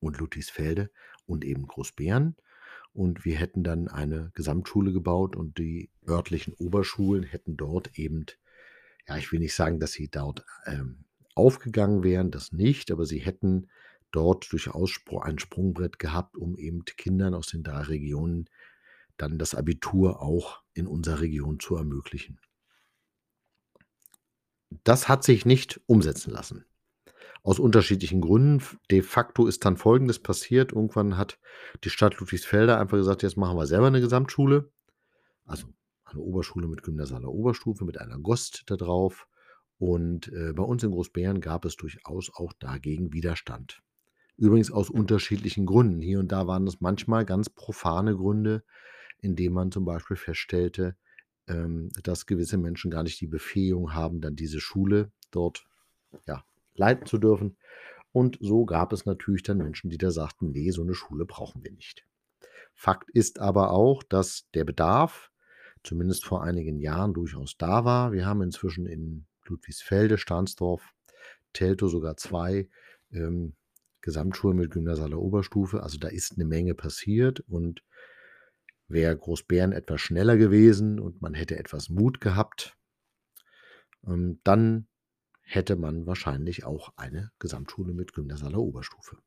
[0.00, 0.90] und Ludwigsfelde
[1.26, 2.36] und eben Großbären.
[2.92, 8.26] Und wir hätten dann eine Gesamtschule gebaut und die örtlichen Oberschulen hätten dort eben,
[9.06, 13.20] ja, ich will nicht sagen, dass sie dort ähm, aufgegangen wären, das nicht, aber sie
[13.20, 13.68] hätten
[14.10, 18.50] dort durchaus ein Sprungbrett gehabt, um eben Kindern aus den drei Regionen
[19.16, 22.40] dann das Abitur auch in unserer Region zu ermöglichen.
[24.70, 26.64] Das hat sich nicht umsetzen lassen.
[27.42, 28.62] Aus unterschiedlichen Gründen.
[28.90, 30.72] De facto ist dann Folgendes passiert.
[30.72, 31.38] Irgendwann hat
[31.84, 34.70] die Stadt Ludwigsfelde einfach gesagt, jetzt machen wir selber eine Gesamtschule.
[35.44, 35.66] Also
[36.04, 39.26] eine Oberschule mit gymnasialer Oberstufe, mit einer GOST da drauf.
[39.78, 43.82] Und äh, bei uns in Großbären gab es durchaus auch dagegen Widerstand.
[44.36, 46.00] Übrigens aus unterschiedlichen Gründen.
[46.00, 48.62] Hier und da waren es manchmal ganz profane Gründe,
[49.18, 50.96] indem man zum Beispiel feststellte,
[52.02, 55.64] dass gewisse Menschen gar nicht die Befähigung haben, dann diese Schule dort
[56.26, 57.56] ja, leiten zu dürfen.
[58.12, 61.62] Und so gab es natürlich dann Menschen, die da sagten, nee, so eine Schule brauchen
[61.62, 62.04] wir nicht.
[62.74, 65.30] Fakt ist aber auch, dass der Bedarf
[65.82, 68.12] zumindest vor einigen Jahren durchaus da war.
[68.12, 70.92] Wir haben inzwischen in Ludwigsfelde, Stahnsdorf,
[71.52, 72.68] Teltow sogar zwei
[73.12, 73.54] ähm,
[74.00, 75.82] Gesamtschulen mit gymnasialer Oberstufe.
[75.82, 77.82] Also da ist eine Menge passiert und
[78.90, 82.76] wäre Großbären etwas schneller gewesen und man hätte etwas Mut gehabt,
[84.06, 84.88] ähm, dann
[85.42, 89.18] hätte man wahrscheinlich auch eine Gesamtschule mit gymnasialer Oberstufe.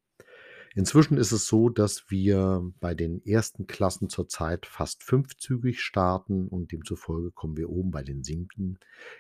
[0.76, 6.72] Inzwischen ist es so, dass wir bei den ersten Klassen zurzeit fast fünfzügig starten und
[6.72, 8.80] demzufolge kommen wir oben bei den siebten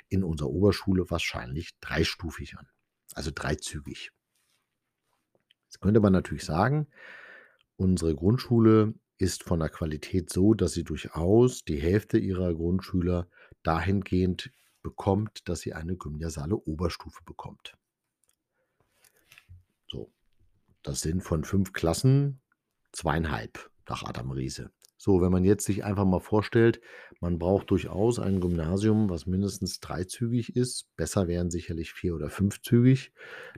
[0.10, 2.68] in unserer Oberschule wahrscheinlich dreistufig an,
[3.14, 4.12] also dreizügig.
[5.66, 6.88] Jetzt könnte man natürlich sagen,
[7.76, 13.30] unsere Grundschule ist von der Qualität so, dass sie durchaus die Hälfte ihrer Grundschüler
[13.64, 17.78] dahingehend bekommt, dass sie eine gymnasiale Oberstufe bekommt.
[19.88, 20.12] So,
[20.84, 22.42] das sind von fünf Klassen
[22.92, 24.72] zweieinhalb nach Adam Riese.
[24.98, 26.82] So, wenn man jetzt sich einfach mal vorstellt,
[27.22, 33.14] man braucht durchaus ein Gymnasium, was mindestens dreizügig ist, besser wären sicherlich vier- oder fünfzügig,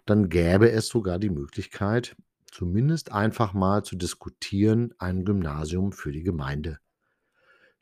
[0.06, 2.16] dann gäbe es sogar die Möglichkeit,
[2.56, 6.80] zumindest einfach mal zu diskutieren, ein Gymnasium für die Gemeinde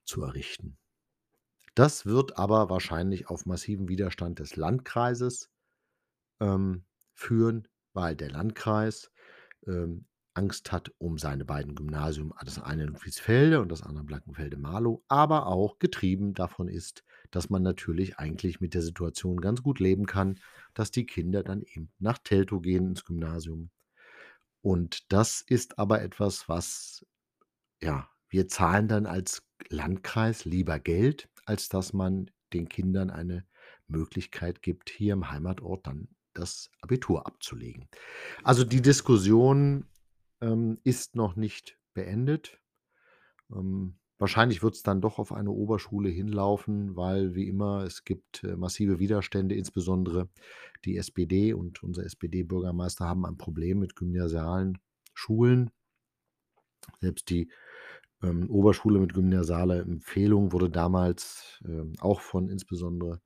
[0.04, 0.80] zu errichten.
[1.76, 5.52] Das wird aber wahrscheinlich auf massiven Widerstand des Landkreises
[6.40, 9.12] ähm, führen, weil der Landkreis
[9.68, 14.08] ähm, Angst hat um seine beiden Gymnasien, das eine in Ludwigsfelde und das andere in
[14.08, 19.80] Blankenfelde-Marlow, aber auch getrieben davon ist, dass man natürlich eigentlich mit der Situation ganz gut
[19.80, 20.40] leben kann,
[20.74, 23.70] dass die Kinder dann eben nach Teltow gehen ins Gymnasium.
[24.64, 27.06] Und das ist aber etwas, was,
[27.82, 33.46] ja, wir zahlen dann als Landkreis lieber Geld, als dass man den Kindern eine
[33.88, 37.90] Möglichkeit gibt, hier im Heimatort dann das Abitur abzulegen.
[38.44, 39.86] Also die Diskussion
[40.40, 42.58] ähm, ist noch nicht beendet.
[43.52, 48.46] Ähm, wahrscheinlich wird es dann doch auf eine Oberschule hinlaufen, weil wie immer es gibt
[48.46, 50.30] äh, massive Widerstände, insbesondere
[50.86, 54.78] die SPD und unser SPD-Bürgermeister haben ein Problem mit gymnasialen
[55.14, 55.72] Schulen.
[57.02, 57.52] Selbst die
[58.22, 63.20] ähm, Oberschule mit gymnasialer Empfehlung wurde damals ähm, auch von insbesondere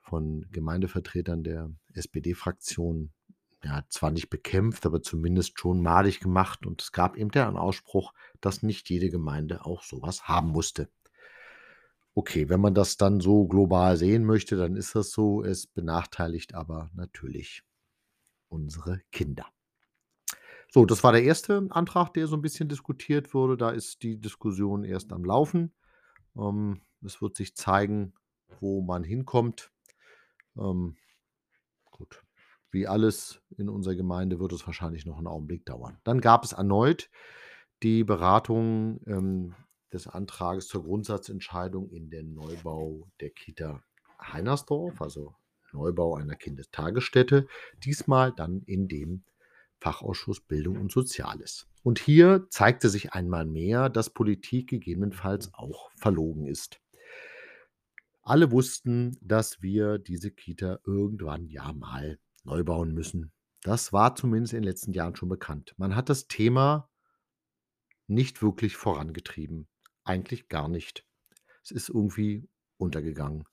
[0.00, 3.12] von Gemeindevertretern der SPD-Fraktion
[3.64, 6.66] ja, zwar nicht bekämpft, aber zumindest schon madig gemacht.
[6.66, 10.88] Und es gab eben den Ausspruch, dass nicht jede Gemeinde auch sowas haben musste.
[12.14, 15.42] Okay, wenn man das dann so global sehen möchte, dann ist das so.
[15.42, 17.62] Es benachteiligt aber natürlich
[18.48, 19.46] unsere Kinder.
[20.68, 23.56] So, das war der erste Antrag, der so 'n bisschen diskutiert wurde.
[23.56, 25.74] Da ist die Diskussion erst am Laufen.
[26.36, 28.14] Ähm, es wird sich zeigen,
[28.60, 29.72] wo man hinkommt.
[30.58, 30.96] Ähm,
[31.90, 32.22] gut,
[32.72, 35.98] wie alles in unserer Gemeinde wird es wahrscheinlich noch 'n Augenblick dauern.
[36.04, 37.10] Dann gab es erneut
[37.82, 39.54] die Beratung, ähm,
[39.92, 43.82] des Antrages zur Grundsatzentscheidung in den Neubau der Kita
[44.20, 45.34] Heinersdorf, also
[45.72, 47.46] Neubau einer Kindertagesstätte,
[47.84, 49.24] diesmal dann in dem
[49.80, 51.66] Fachausschuss Bildung und Soziales.
[51.82, 56.80] Und hier zeigte sich einmal mehr, dass Politik gegebenenfalls auch verlogen ist.
[58.22, 63.32] Alle wussten, dass wir diese Kita irgendwann ja mal neu bauen müssen.
[63.62, 65.74] Das war zumindest in den letzten Jahren schon bekannt.
[65.76, 66.90] Man hat das Thema
[68.06, 69.68] nicht wirklich vorangetrieben,
[70.04, 71.04] eigentlich gar nicht.
[71.64, 73.44] Es ist irgendwie untergegangen.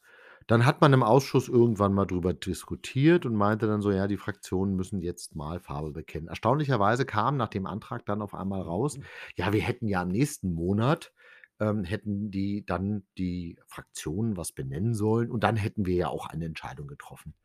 [0.47, 4.17] Dann hat man im Ausschuss irgendwann mal drüber diskutiert und meinte dann so: „Ja, die
[4.17, 8.99] Fraktionen müssen jetzt mal Farbe bekennen.“ Erstaunlicherweise kam nach dem Antrag dann auf einmal raus:
[9.35, 11.13] „Ja, wir hätten ja im nächsten Monat
[11.59, 16.27] ähm, hätten die dann die Fraktionen was benennen sollen und dann hätten wir ja auch
[16.27, 17.35] eine Entscheidung getroffen.“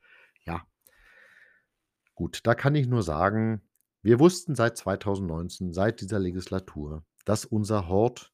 [0.46, 0.64] Ja.
[2.14, 3.62] Gut, da kann ich nur sagen,
[4.03, 8.33] wir wussten seit 2019, seit dieser Legislatur, dass unser Hort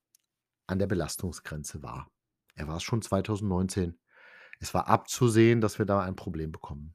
[0.67, 2.11] an der Belastungsgrenze war.
[2.55, 3.99] Er war's schon 2019.
[4.59, 6.95] Es war abzusehen, dass wir da ein Problem bekommen.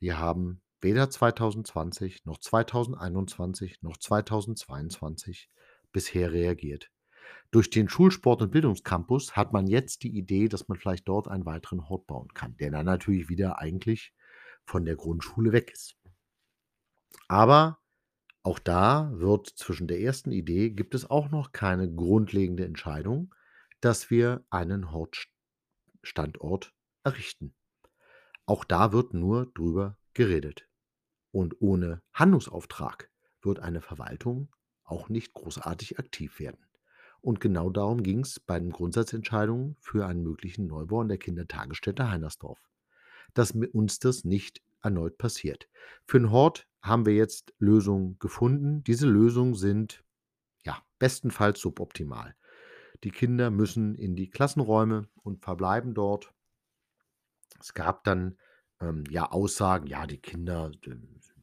[0.00, 5.48] Wir haben weder 2020 noch 2021 noch 2022
[5.92, 6.90] bisher reagiert.
[7.52, 11.46] Durch den Schulsport und Bildungscampus hat man jetzt die Idee, dass man vielleicht dort einen
[11.46, 14.12] weiteren Hort bauen kann, der dann natürlich wieder eigentlich
[14.64, 15.99] von der Grundschule weg ist.
[17.28, 17.78] Aber
[18.42, 23.34] auch da wird zwischen der ersten Idee gibt es auch noch keine grundlegende Entscheidung,
[23.80, 25.28] dass wir einen Hort
[26.02, 26.72] Standort
[27.04, 27.54] errichten.
[28.46, 30.66] Auch da wird nur drüber geredet.
[31.30, 33.10] Und ohne Handlungsauftrag
[33.42, 34.52] wird eine Verwaltung
[34.84, 36.66] auch nicht großartig aktiv werden.
[37.20, 42.58] Und genau darum ging's bei den Grundsatzentscheidungen für einen möglichen Neubau an der Kindertagesstätte Heinersdorf,
[43.34, 45.68] dass uns das nicht erneut passiert.
[46.06, 48.82] Für 'n Hort haben wir jetzt Lösungen gefunden.
[48.84, 50.04] Diese Lösungen sind,
[50.64, 52.36] ja, bestenfalls suboptimal.
[53.04, 56.32] Die Kinder müssen in die Klassenräume und verbleiben dort.
[57.60, 58.38] Es gab dann,
[58.80, 60.70] ähm, ja, Aussagen: „Ja, die Kinder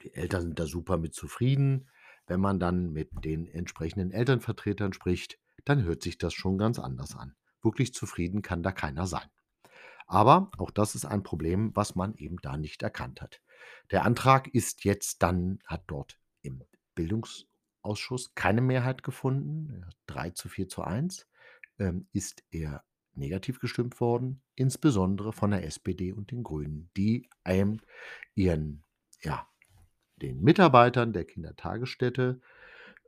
[0.02, 1.89] die Eltern sind da super mit zufrieden.“
[2.28, 7.15] Wenn man dann mit den entsprechenden Elternvertretern spricht, dann hört sich das schon ganz anders
[7.15, 7.36] an.
[7.63, 9.28] Wirklich zufrieden kann da keiner sein.
[10.08, 13.41] Aber auch das ist ein Problem, was man eben da nicht erkannt hat.
[13.91, 16.63] Der Antrag ist jetzt dann hat dort im
[16.96, 21.28] Bildungsausschuss keine Mehrheit gefunden, äh, 3:4:1,
[21.78, 27.82] ähm, ist er negativ gestimmt worden, insbesondere von der SPD und den Grünen, die, ähm,
[28.36, 28.84] ihren
[29.22, 29.48] ja,
[30.17, 32.39] den Mitarbeitern der Kindertagesstätte,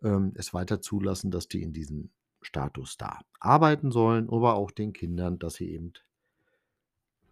[0.04, 4.94] ähm, es weiter zulassen, dass die in diesem Status da arbeiten sollen, aber auch den
[4.94, 5.94] Kindern, dass sie eben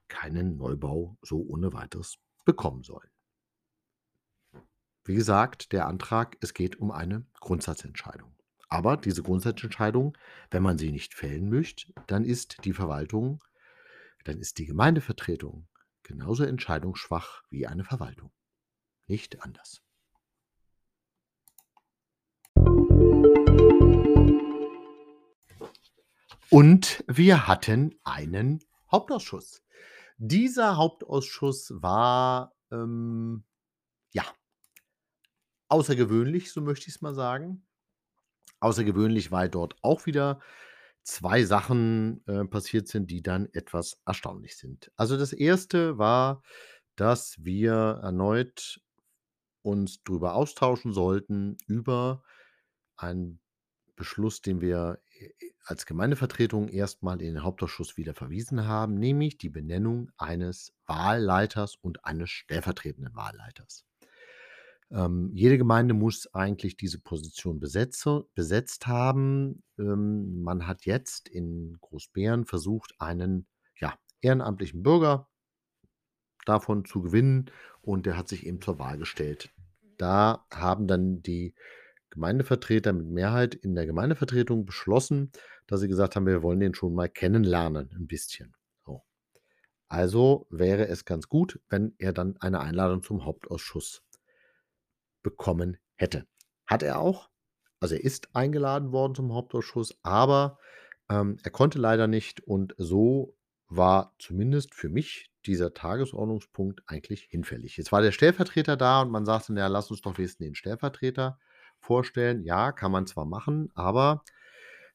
[0.08, 3.10] keinen Neubau so ohne Weiteres bekommen sollen.
[5.04, 8.36] Wie gesagt, der Antrag es geht um eine Grundsatzentscheidung.
[8.70, 10.18] Aber diese Grundsatzentscheidung,
[10.52, 13.42] wenn man sie nicht fällen möchte, dann ist die Verwaltung
[14.28, 15.70] dann ist die Gemeindevertretung
[16.04, 18.34] genauso entscheidungsschwach wie eine Verwaltung.
[19.08, 19.82] Nicht anders.
[26.50, 28.60] Und wir hatten einen
[28.92, 29.64] Hauptausschuss.
[30.20, 33.44] Dieser Hauptausschuss war, ähm,
[34.14, 34.24] ja
[35.70, 37.66] außergewöhnlich, so möchte ich's mal sagen.
[38.60, 40.40] Außergewöhnlich, weil dort auch wieder
[41.04, 44.92] 2 Sachen, äh, passiert sind, die dann etwas erstaunlich sind.
[44.96, 46.44] Also, das erste war,
[46.96, 48.82] dass wir erneut
[49.64, 52.24] uns drüber austauschen sollten über
[52.98, 53.42] einen
[53.96, 55.02] Beschluss, den wir,
[55.66, 61.76] als Gemeindevertretung erst mal in den Hauptausschuss wieder verwiesen haben, nämlich die Benennung eines Wahlleiters
[61.76, 63.86] und eines stellvertretenden Wahlleiters.
[64.90, 69.64] Ähm, jede Gemeinde muss eigentlich diese Position besetze besetzt haben.
[69.78, 75.28] Ähm, man hat jetzt in Großbeeren versucht, einen, ja, ehrenamtlichen Bürger
[76.46, 79.50] davon zu gewinnen und der hat sich eben zur Wahl gestellt.
[79.98, 81.54] Da haben dann die
[82.12, 85.32] Gemeindevertreter mit Mehrheit in der Gemeindevertretung beschlossen,
[85.68, 88.56] dass sie gesagt haben: „Wir wollen den schon mal kennenlernen 'n bisschen.“
[88.86, 89.04] So.
[89.90, 94.04] Also, wäre es ganz gut, wenn er dann eine Einladung zum Hauptausschuss
[95.24, 96.28] bekommen hätte.
[96.66, 97.30] Hat er auch.
[97.80, 100.58] Also, er ist eingeladen worden zum Hauptausschuss, aber,
[101.10, 103.36] ähm, er konnte leider nicht und so
[103.70, 107.78] war zumindest für mich dieser Tagesordnungspunkt eigentlich hinfällig.
[107.78, 110.56] Jetzt war der Stellvertreter da und man sagte: „Na ja, lass uns doch wenigstens den
[110.56, 111.40] Stellvertreter
[111.88, 114.24] vorstellen.“ Ja, kann man zwar machen, aber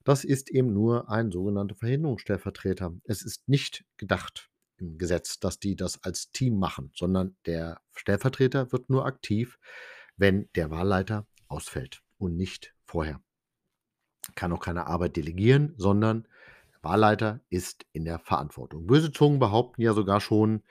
[0.05, 2.95] das ist eben nur ein sogenannter Verhinderungsstellvertreter.
[3.05, 8.73] Es ist nicht gedacht im Gesetz, dass die das als Team machen, sondern der Stellvertreter
[8.73, 9.59] wird nur aktiv,
[10.17, 13.21] wenn der Wahlleiter ausfällt und nicht vorher.
[14.35, 16.27] Kann auch keine Arbeit delegieren, sondern
[16.75, 18.87] der Wahlleiter ist in der Verantwortung.
[18.87, 20.63] Böse Zungen behaupten ja sogar schon,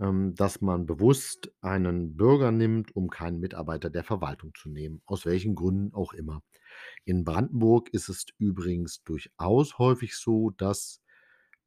[0.00, 5.24] ähm, dass man bewusst einen Bürger nimmt, um keinen Mitarbeiter der Verwaltung zu nehmen, aus
[5.26, 6.42] welchen Gründen auch immer.
[7.04, 11.00] In Brandenburg ist es übrigens durchaus häufig so, dass,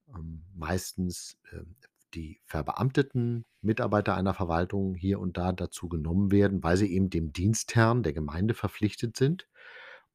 [0.07, 1.75] ähm, meistens, ähm,
[2.13, 7.33] die verbeamteten Mitarbeiter einer Verwaltung hier und da dazu genommen werden, weil sie eben dem
[7.33, 9.47] Dienstherrn der Gemeinde verpflichtet sind.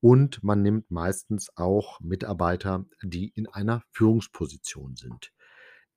[0.00, 5.32] Und man nimmt meistens auch Mitarbeiter, die in einer Führungsposition sind.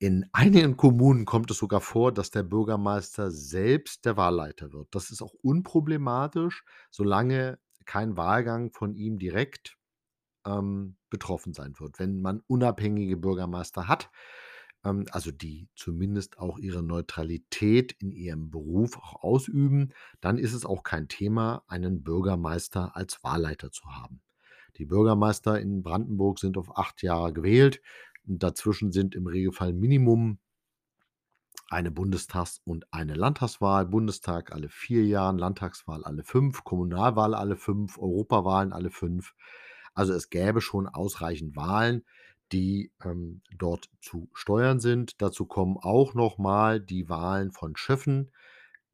[0.00, 4.88] In einigen Kommunen kommt es sogar vor, dass der Bürgermeister selbst der Wahlleiter wird.
[4.92, 9.76] Das ist auch unproblematisch, solange kein Wahlgang von ihm direkt,
[10.46, 11.98] ähm, betroffen sein wird.
[11.98, 14.10] Wenn man unabhängige Bürgermeister hat,
[14.84, 20.64] ähm, also die zumindest auch ihre Neutralität in ihrem Beruf auch ausüben, dann ist es
[20.64, 24.22] auch kein Thema, einen Bürgermeister als Wahlleiter zu haben.
[24.76, 27.82] Die Bürgermeister in Brandenburg sind auf 8 Jahre gewählt.
[28.28, 30.38] Dazwischen sind im Regelfall Minimum
[31.70, 33.86] eine Bundestags und eine Landtagswahl.
[33.86, 39.34] Bundestag alle 4 Jahren, Landtagswahl alle 5, Kommunalwahl alle 5, Europawahlen alle 5.
[39.94, 42.04] Also, es gäbe schon ausreichend Wahlen,
[42.52, 45.20] die, ähm, dort zu steuern sind.
[45.20, 48.30] Dazu kommen auch noch mal die Wahlen von Schöffen.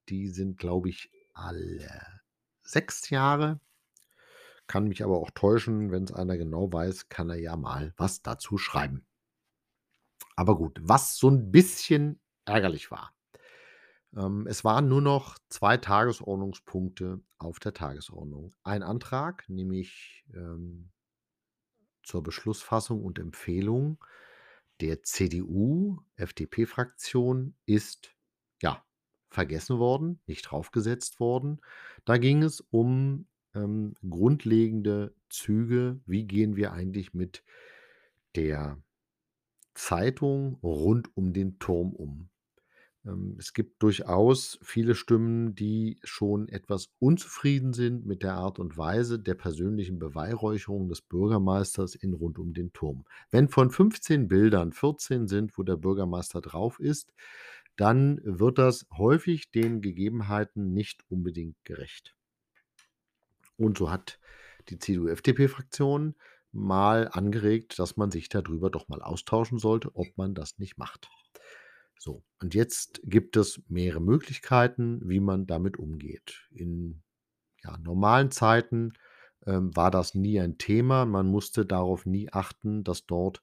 [0.08, 1.88] Die sind, glaube ich, alle
[2.62, 3.60] 6 Jahre.
[4.66, 5.90] Kann mich aber auch täuschen.
[5.90, 9.04] Wenn's einer genau weiß, kann er ja mal was dazu schreiben.
[10.38, 13.12] Aber gut, was so 'n bisschen ärgerlich war.
[14.16, 18.54] Ähm, es waren nur noch 2 Tagesordnungspunkte auf der Tagesordnung.
[18.62, 20.90] Ein Antrag, nämlich, ähm
[22.04, 24.04] zur Beschlussfassung und Empfehlung
[24.80, 28.14] der CDU-FDP-Fraktion ist,
[28.62, 28.84] ja,
[29.30, 31.60] vergessen worden, nicht draufgesetzt worden.
[32.04, 36.00] Da ging es um, ähm, grundlegende Züge.
[36.06, 37.42] Wie gehen wir eigentlich mit
[38.36, 38.78] der
[39.74, 42.30] Zeitung rund um den Turm um?
[43.04, 48.76] Ähm, es gibt durchaus viele Stimmen, die schon etwas unzufrieden sind mit der Art und
[48.76, 53.04] Weise der persönlichen Beweihräucherung des Bürgermeisters in „Rund um den Turm“.
[53.30, 57.12] Wenn von 15 Bildern 14 sind, wo der Bürgermeister drauf ist,
[57.76, 62.16] dann wird das häufig den Gegebenheiten nicht unbedingt gerecht.
[63.56, 64.18] Und so hat
[64.68, 66.14] die CDU-FDP-Fraktion
[66.54, 70.78] mal angeregt, dass man sich da drüber doch mal austauschen sollte, ob man das nicht
[70.78, 71.08] macht.
[71.98, 76.48] So, und jetzt gibt es mehrere Möglichkeiten, wie man damit umgeht.
[76.50, 77.02] In,
[77.62, 78.92] ja, normalen Zeiten,
[79.46, 81.06] ähm, war das nie ein Thema.
[81.06, 83.42] Man musste darauf nie achten, dass dort,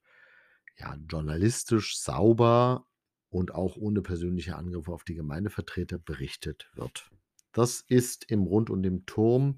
[0.78, 2.88] ja, journalistisch sauber
[3.30, 7.09] und auch ohne persönliche Angriffe auf die Gemeindevertreter berichtet wird.
[7.53, 9.57] Das ist im Rund um den Turm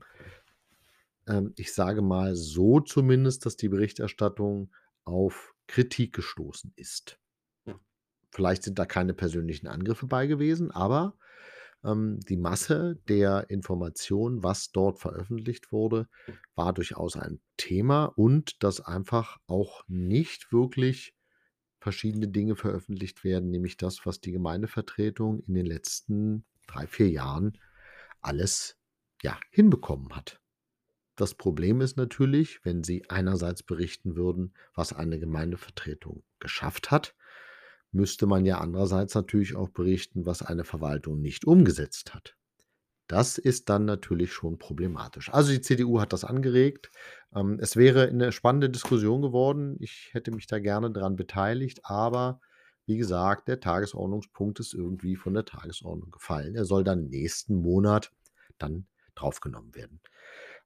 [1.28, 4.72] ähm, ich sage mal so zumindest, dass die Berichterstattung
[5.04, 7.20] auf Kritik gestoßen ist.
[8.32, 11.16] Vielleicht sind da keine persönlichen Angriffe bei gewesen, aber,
[11.84, 16.08] ähm, die Masse der Informationen, was dort veröffentlicht wurde,
[16.56, 21.16] war durchaus ein Thema und dass einfach auch nicht wirklich
[21.80, 27.60] verschiedene Dinge veröffentlicht werden, nämlich das, was die Gemeindevertretung in den letzten 3, 4 Jahren
[28.22, 28.78] alles,
[29.22, 30.43] ja, hinbekommen hat.
[31.16, 37.16] Das Problem ist natürlich, wenn Sie einerseits berichten würden, was eine Gemeindevertretung geschafft hat,
[37.92, 42.36] müsste man ja andererseits natürlich auch berichten, was eine Verwaltung nicht umgesetzt hat.
[43.08, 45.32] Das ist dann natürlich schon problematisch.
[45.34, 46.92] Also, die CDU hat das angeregt.
[47.36, 49.78] Ähm, es wäre 'ne spannende Diskussion geworden.
[49.82, 52.42] Ich hätte mich da gerne dran beteiligt, aber
[52.86, 56.56] wie gesagt, der Tagesordnungspunkt ist irgendwie von der Tagesordnung gefallen.
[56.56, 58.12] Er soll dann nächsten Monat
[58.58, 60.02] dann draufgenommen werden.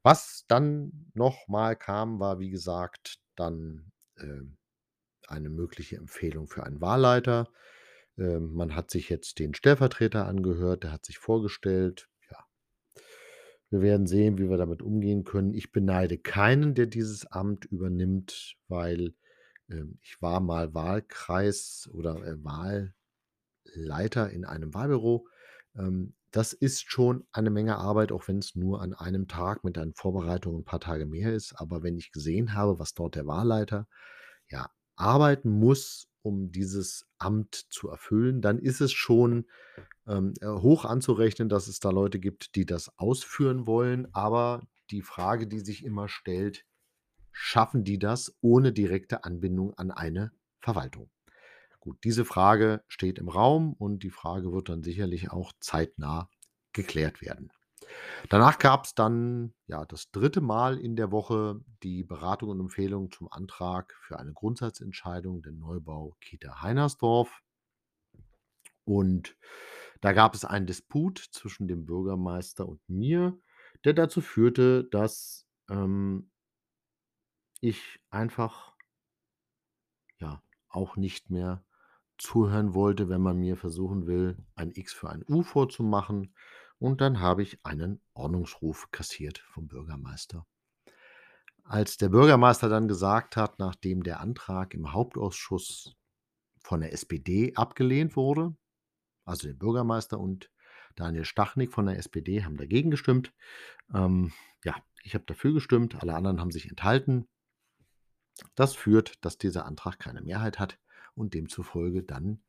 [0.03, 4.57] Was dann noch mal kam, war, wie gesagt, dann, ähm,
[5.27, 7.51] eine mögliche Empfehlung für einen Wahlleiter.
[8.17, 12.09] Ähm, man hat sich jetzt den Stellvertreter angehört, der hat sich vorgestellt.
[12.31, 12.45] Ja.
[13.69, 15.53] Wir werden sehen, wie wir damit umgehen können.
[15.53, 19.13] Ich beneide keinen, der dieses Amt übernimmt, weil,
[19.69, 25.27] ähm, ich war mal Wahlkreis oder, äh, Wahlleiter in einem Wahlbüro.
[25.75, 29.93] Ähm, das ist schon eine Menge Arbeit, auch wenn's nur an einem Tag mit deinen
[29.95, 31.53] Vorbereitungen 'n paar Tage mehr ist.
[31.59, 33.87] Aber wenn ich gesehen habe, was dort der Wahlleiter,
[34.49, 39.45] ja, arbeiten muss, um dieses Amt zu erfüllen, dann ist es schon
[40.07, 44.07] ähm, äh, hoch anzurechnen, dass es da Leute gibt, die das ausführen wollen.
[44.13, 46.65] Aber die Frage, die sich immer stellt,
[47.31, 51.09] schaffen die das ohne direkte Anbindung an eine Verwaltung?
[51.87, 56.29] Gut, diese Frage steht im Raum und die Frage wird dann sicherlich auch zeitnah
[56.73, 57.49] geklärt werden.
[58.27, 63.09] Danach gab es dann ja das dritte Mal in der Woche die Beratung und Empfehlung
[63.09, 67.41] zum Antrag für eine Grundsatzentscheidung, den Neubau Kita Heinersdorf.
[68.83, 69.37] Und
[70.01, 73.39] da gab es einen Disput zwischen dem Bürgermeister und mir,
[73.85, 76.31] der dazu führte, dass ähm,
[77.61, 78.75] ich einfach
[80.17, 81.63] ja auch nicht mehr
[82.17, 86.33] zuhören wollte, wenn man mir versuchen will, ein X für ein U vorzumachen.
[86.79, 90.45] Und dann habe ich einen Ordnungsruf kassiert vom Bürgermeister.
[91.63, 95.95] Als der Bürgermeister dann gesagt hat, nachdem der Antrag im Hauptausschuss
[96.61, 98.55] von der SPD abgelehnt wurde,
[99.25, 100.49] also der Bürgermeister und
[100.95, 103.33] Daniel Stachnik von der SPD haben dagegen gestimmt.
[103.93, 104.31] Ähm,
[104.63, 107.27] ja, ich habe dafür gestimmt, alle anderen haben sich enthalten.
[108.55, 110.79] Das führt, dass dieser Antrag keine Mehrheit hat
[111.17, 112.41] und demzufolge dann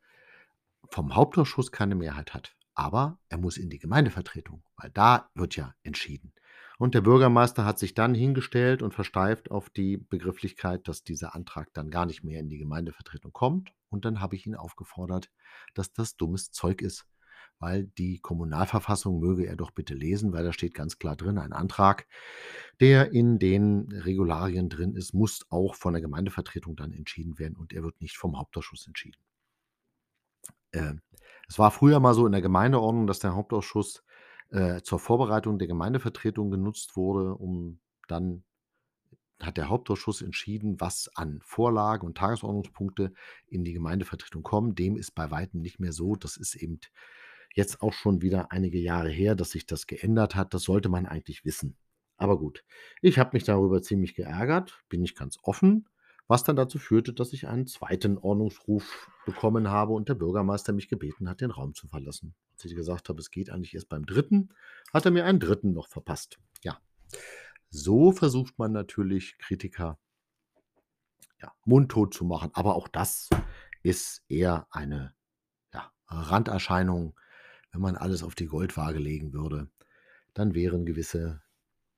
[0.89, 2.55] vom Hauptausschuss keine Mehrheit hat.
[2.73, 6.33] Aber er muss in die Gemeindevertretung, weil da wird ja entschieden.
[6.77, 11.73] Und der Bürgermeister hat sich dann hingestellt und versteift auf die Begrifflichkeit, dass dieser Antrag
[11.73, 13.73] dann gar nicht mehr in die Gemeindevertretung kommt.
[13.89, 15.29] Und dann habe ich ihn aufgefordert,
[15.73, 17.05] dass das dummes Zeug ist,
[17.59, 21.53] weil die Kommunalverfassung möge er doch bitte lesen, weil da steht ganz klar drin, ein
[21.53, 22.07] Antrag,
[22.79, 27.73] der in den Regularien drin ist, muss auch von der Gemeindevertretung dann entschieden werden und
[27.73, 29.21] er wird nicht vom Hauptausschuss entschieden.
[30.71, 30.93] Äh,
[31.47, 34.03] es war früher mal so in der Gemeindeordnung, dass der Hauptausschuss
[34.51, 38.43] äh, zur Vorbereitung der Gemeindevertretung genutzt wurde, um dann
[39.41, 43.13] hat der Hauptausschuss entschieden, was an Vorlagen und Tagesordnungspunkte
[43.47, 44.75] in die Gemeindevertretung kommen.
[44.75, 46.15] Dem ist bei weitem nicht mehr so.
[46.15, 46.79] Das ist eben
[47.53, 50.53] jetzt auch schon wieder einige Jahre her, dass sich das geändert hat.
[50.53, 51.77] Das sollte man eigentlich wissen.
[52.17, 52.63] Aber gut,
[53.01, 55.87] ich habe mich darüber ziemlich geärgert, bin ich ganz offen
[56.29, 60.87] was dann dazu führte, dass ich einen zweiten Ordnungsruf bekommen habe und der Bürgermeister mich
[60.87, 62.35] gebeten hat, den Raum zu verlassen.
[62.53, 64.49] Als ich gesagt habe, es geht eigentlich erst beim dritten,
[64.93, 66.37] hat er mir einen dritten noch verpasst.
[66.61, 66.79] Ja,
[67.71, 69.97] so versucht man natürlich Kritiker
[71.41, 73.29] ja, mundtot zu machen, aber auch das
[73.81, 75.15] ist eher eine
[75.73, 77.19] ja, Randerscheinung.
[77.71, 79.69] Wenn man alles auf die Goldwaage legen würde,
[80.33, 81.41] dann wären gewisse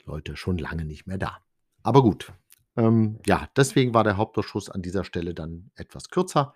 [0.05, 1.39] Leute schon lange nicht mehr da.
[1.83, 2.33] Aber gut,
[2.77, 6.55] ähm, ja, deswegen war der Hauptausschuss an dieser Stelle dann etwas kürzer.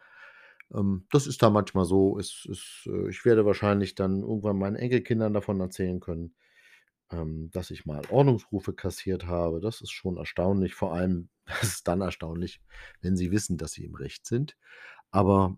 [0.73, 2.17] Ähm, das ist da manchmal so.
[2.19, 6.35] Es ist, äh, ich werde wahrscheinlich dann irgendwann meinen Enkelkindern davon erzählen können,
[7.11, 9.59] ähm, dass ich mal Ordnungsrufe kassiert habe.
[9.61, 10.73] Das ist schon erstaunlich.
[10.75, 12.61] Vor allem, das ist dann erstaunlich,
[13.01, 14.57] wenn sie wissen, dass sie im Recht sind.
[15.11, 15.57] Aber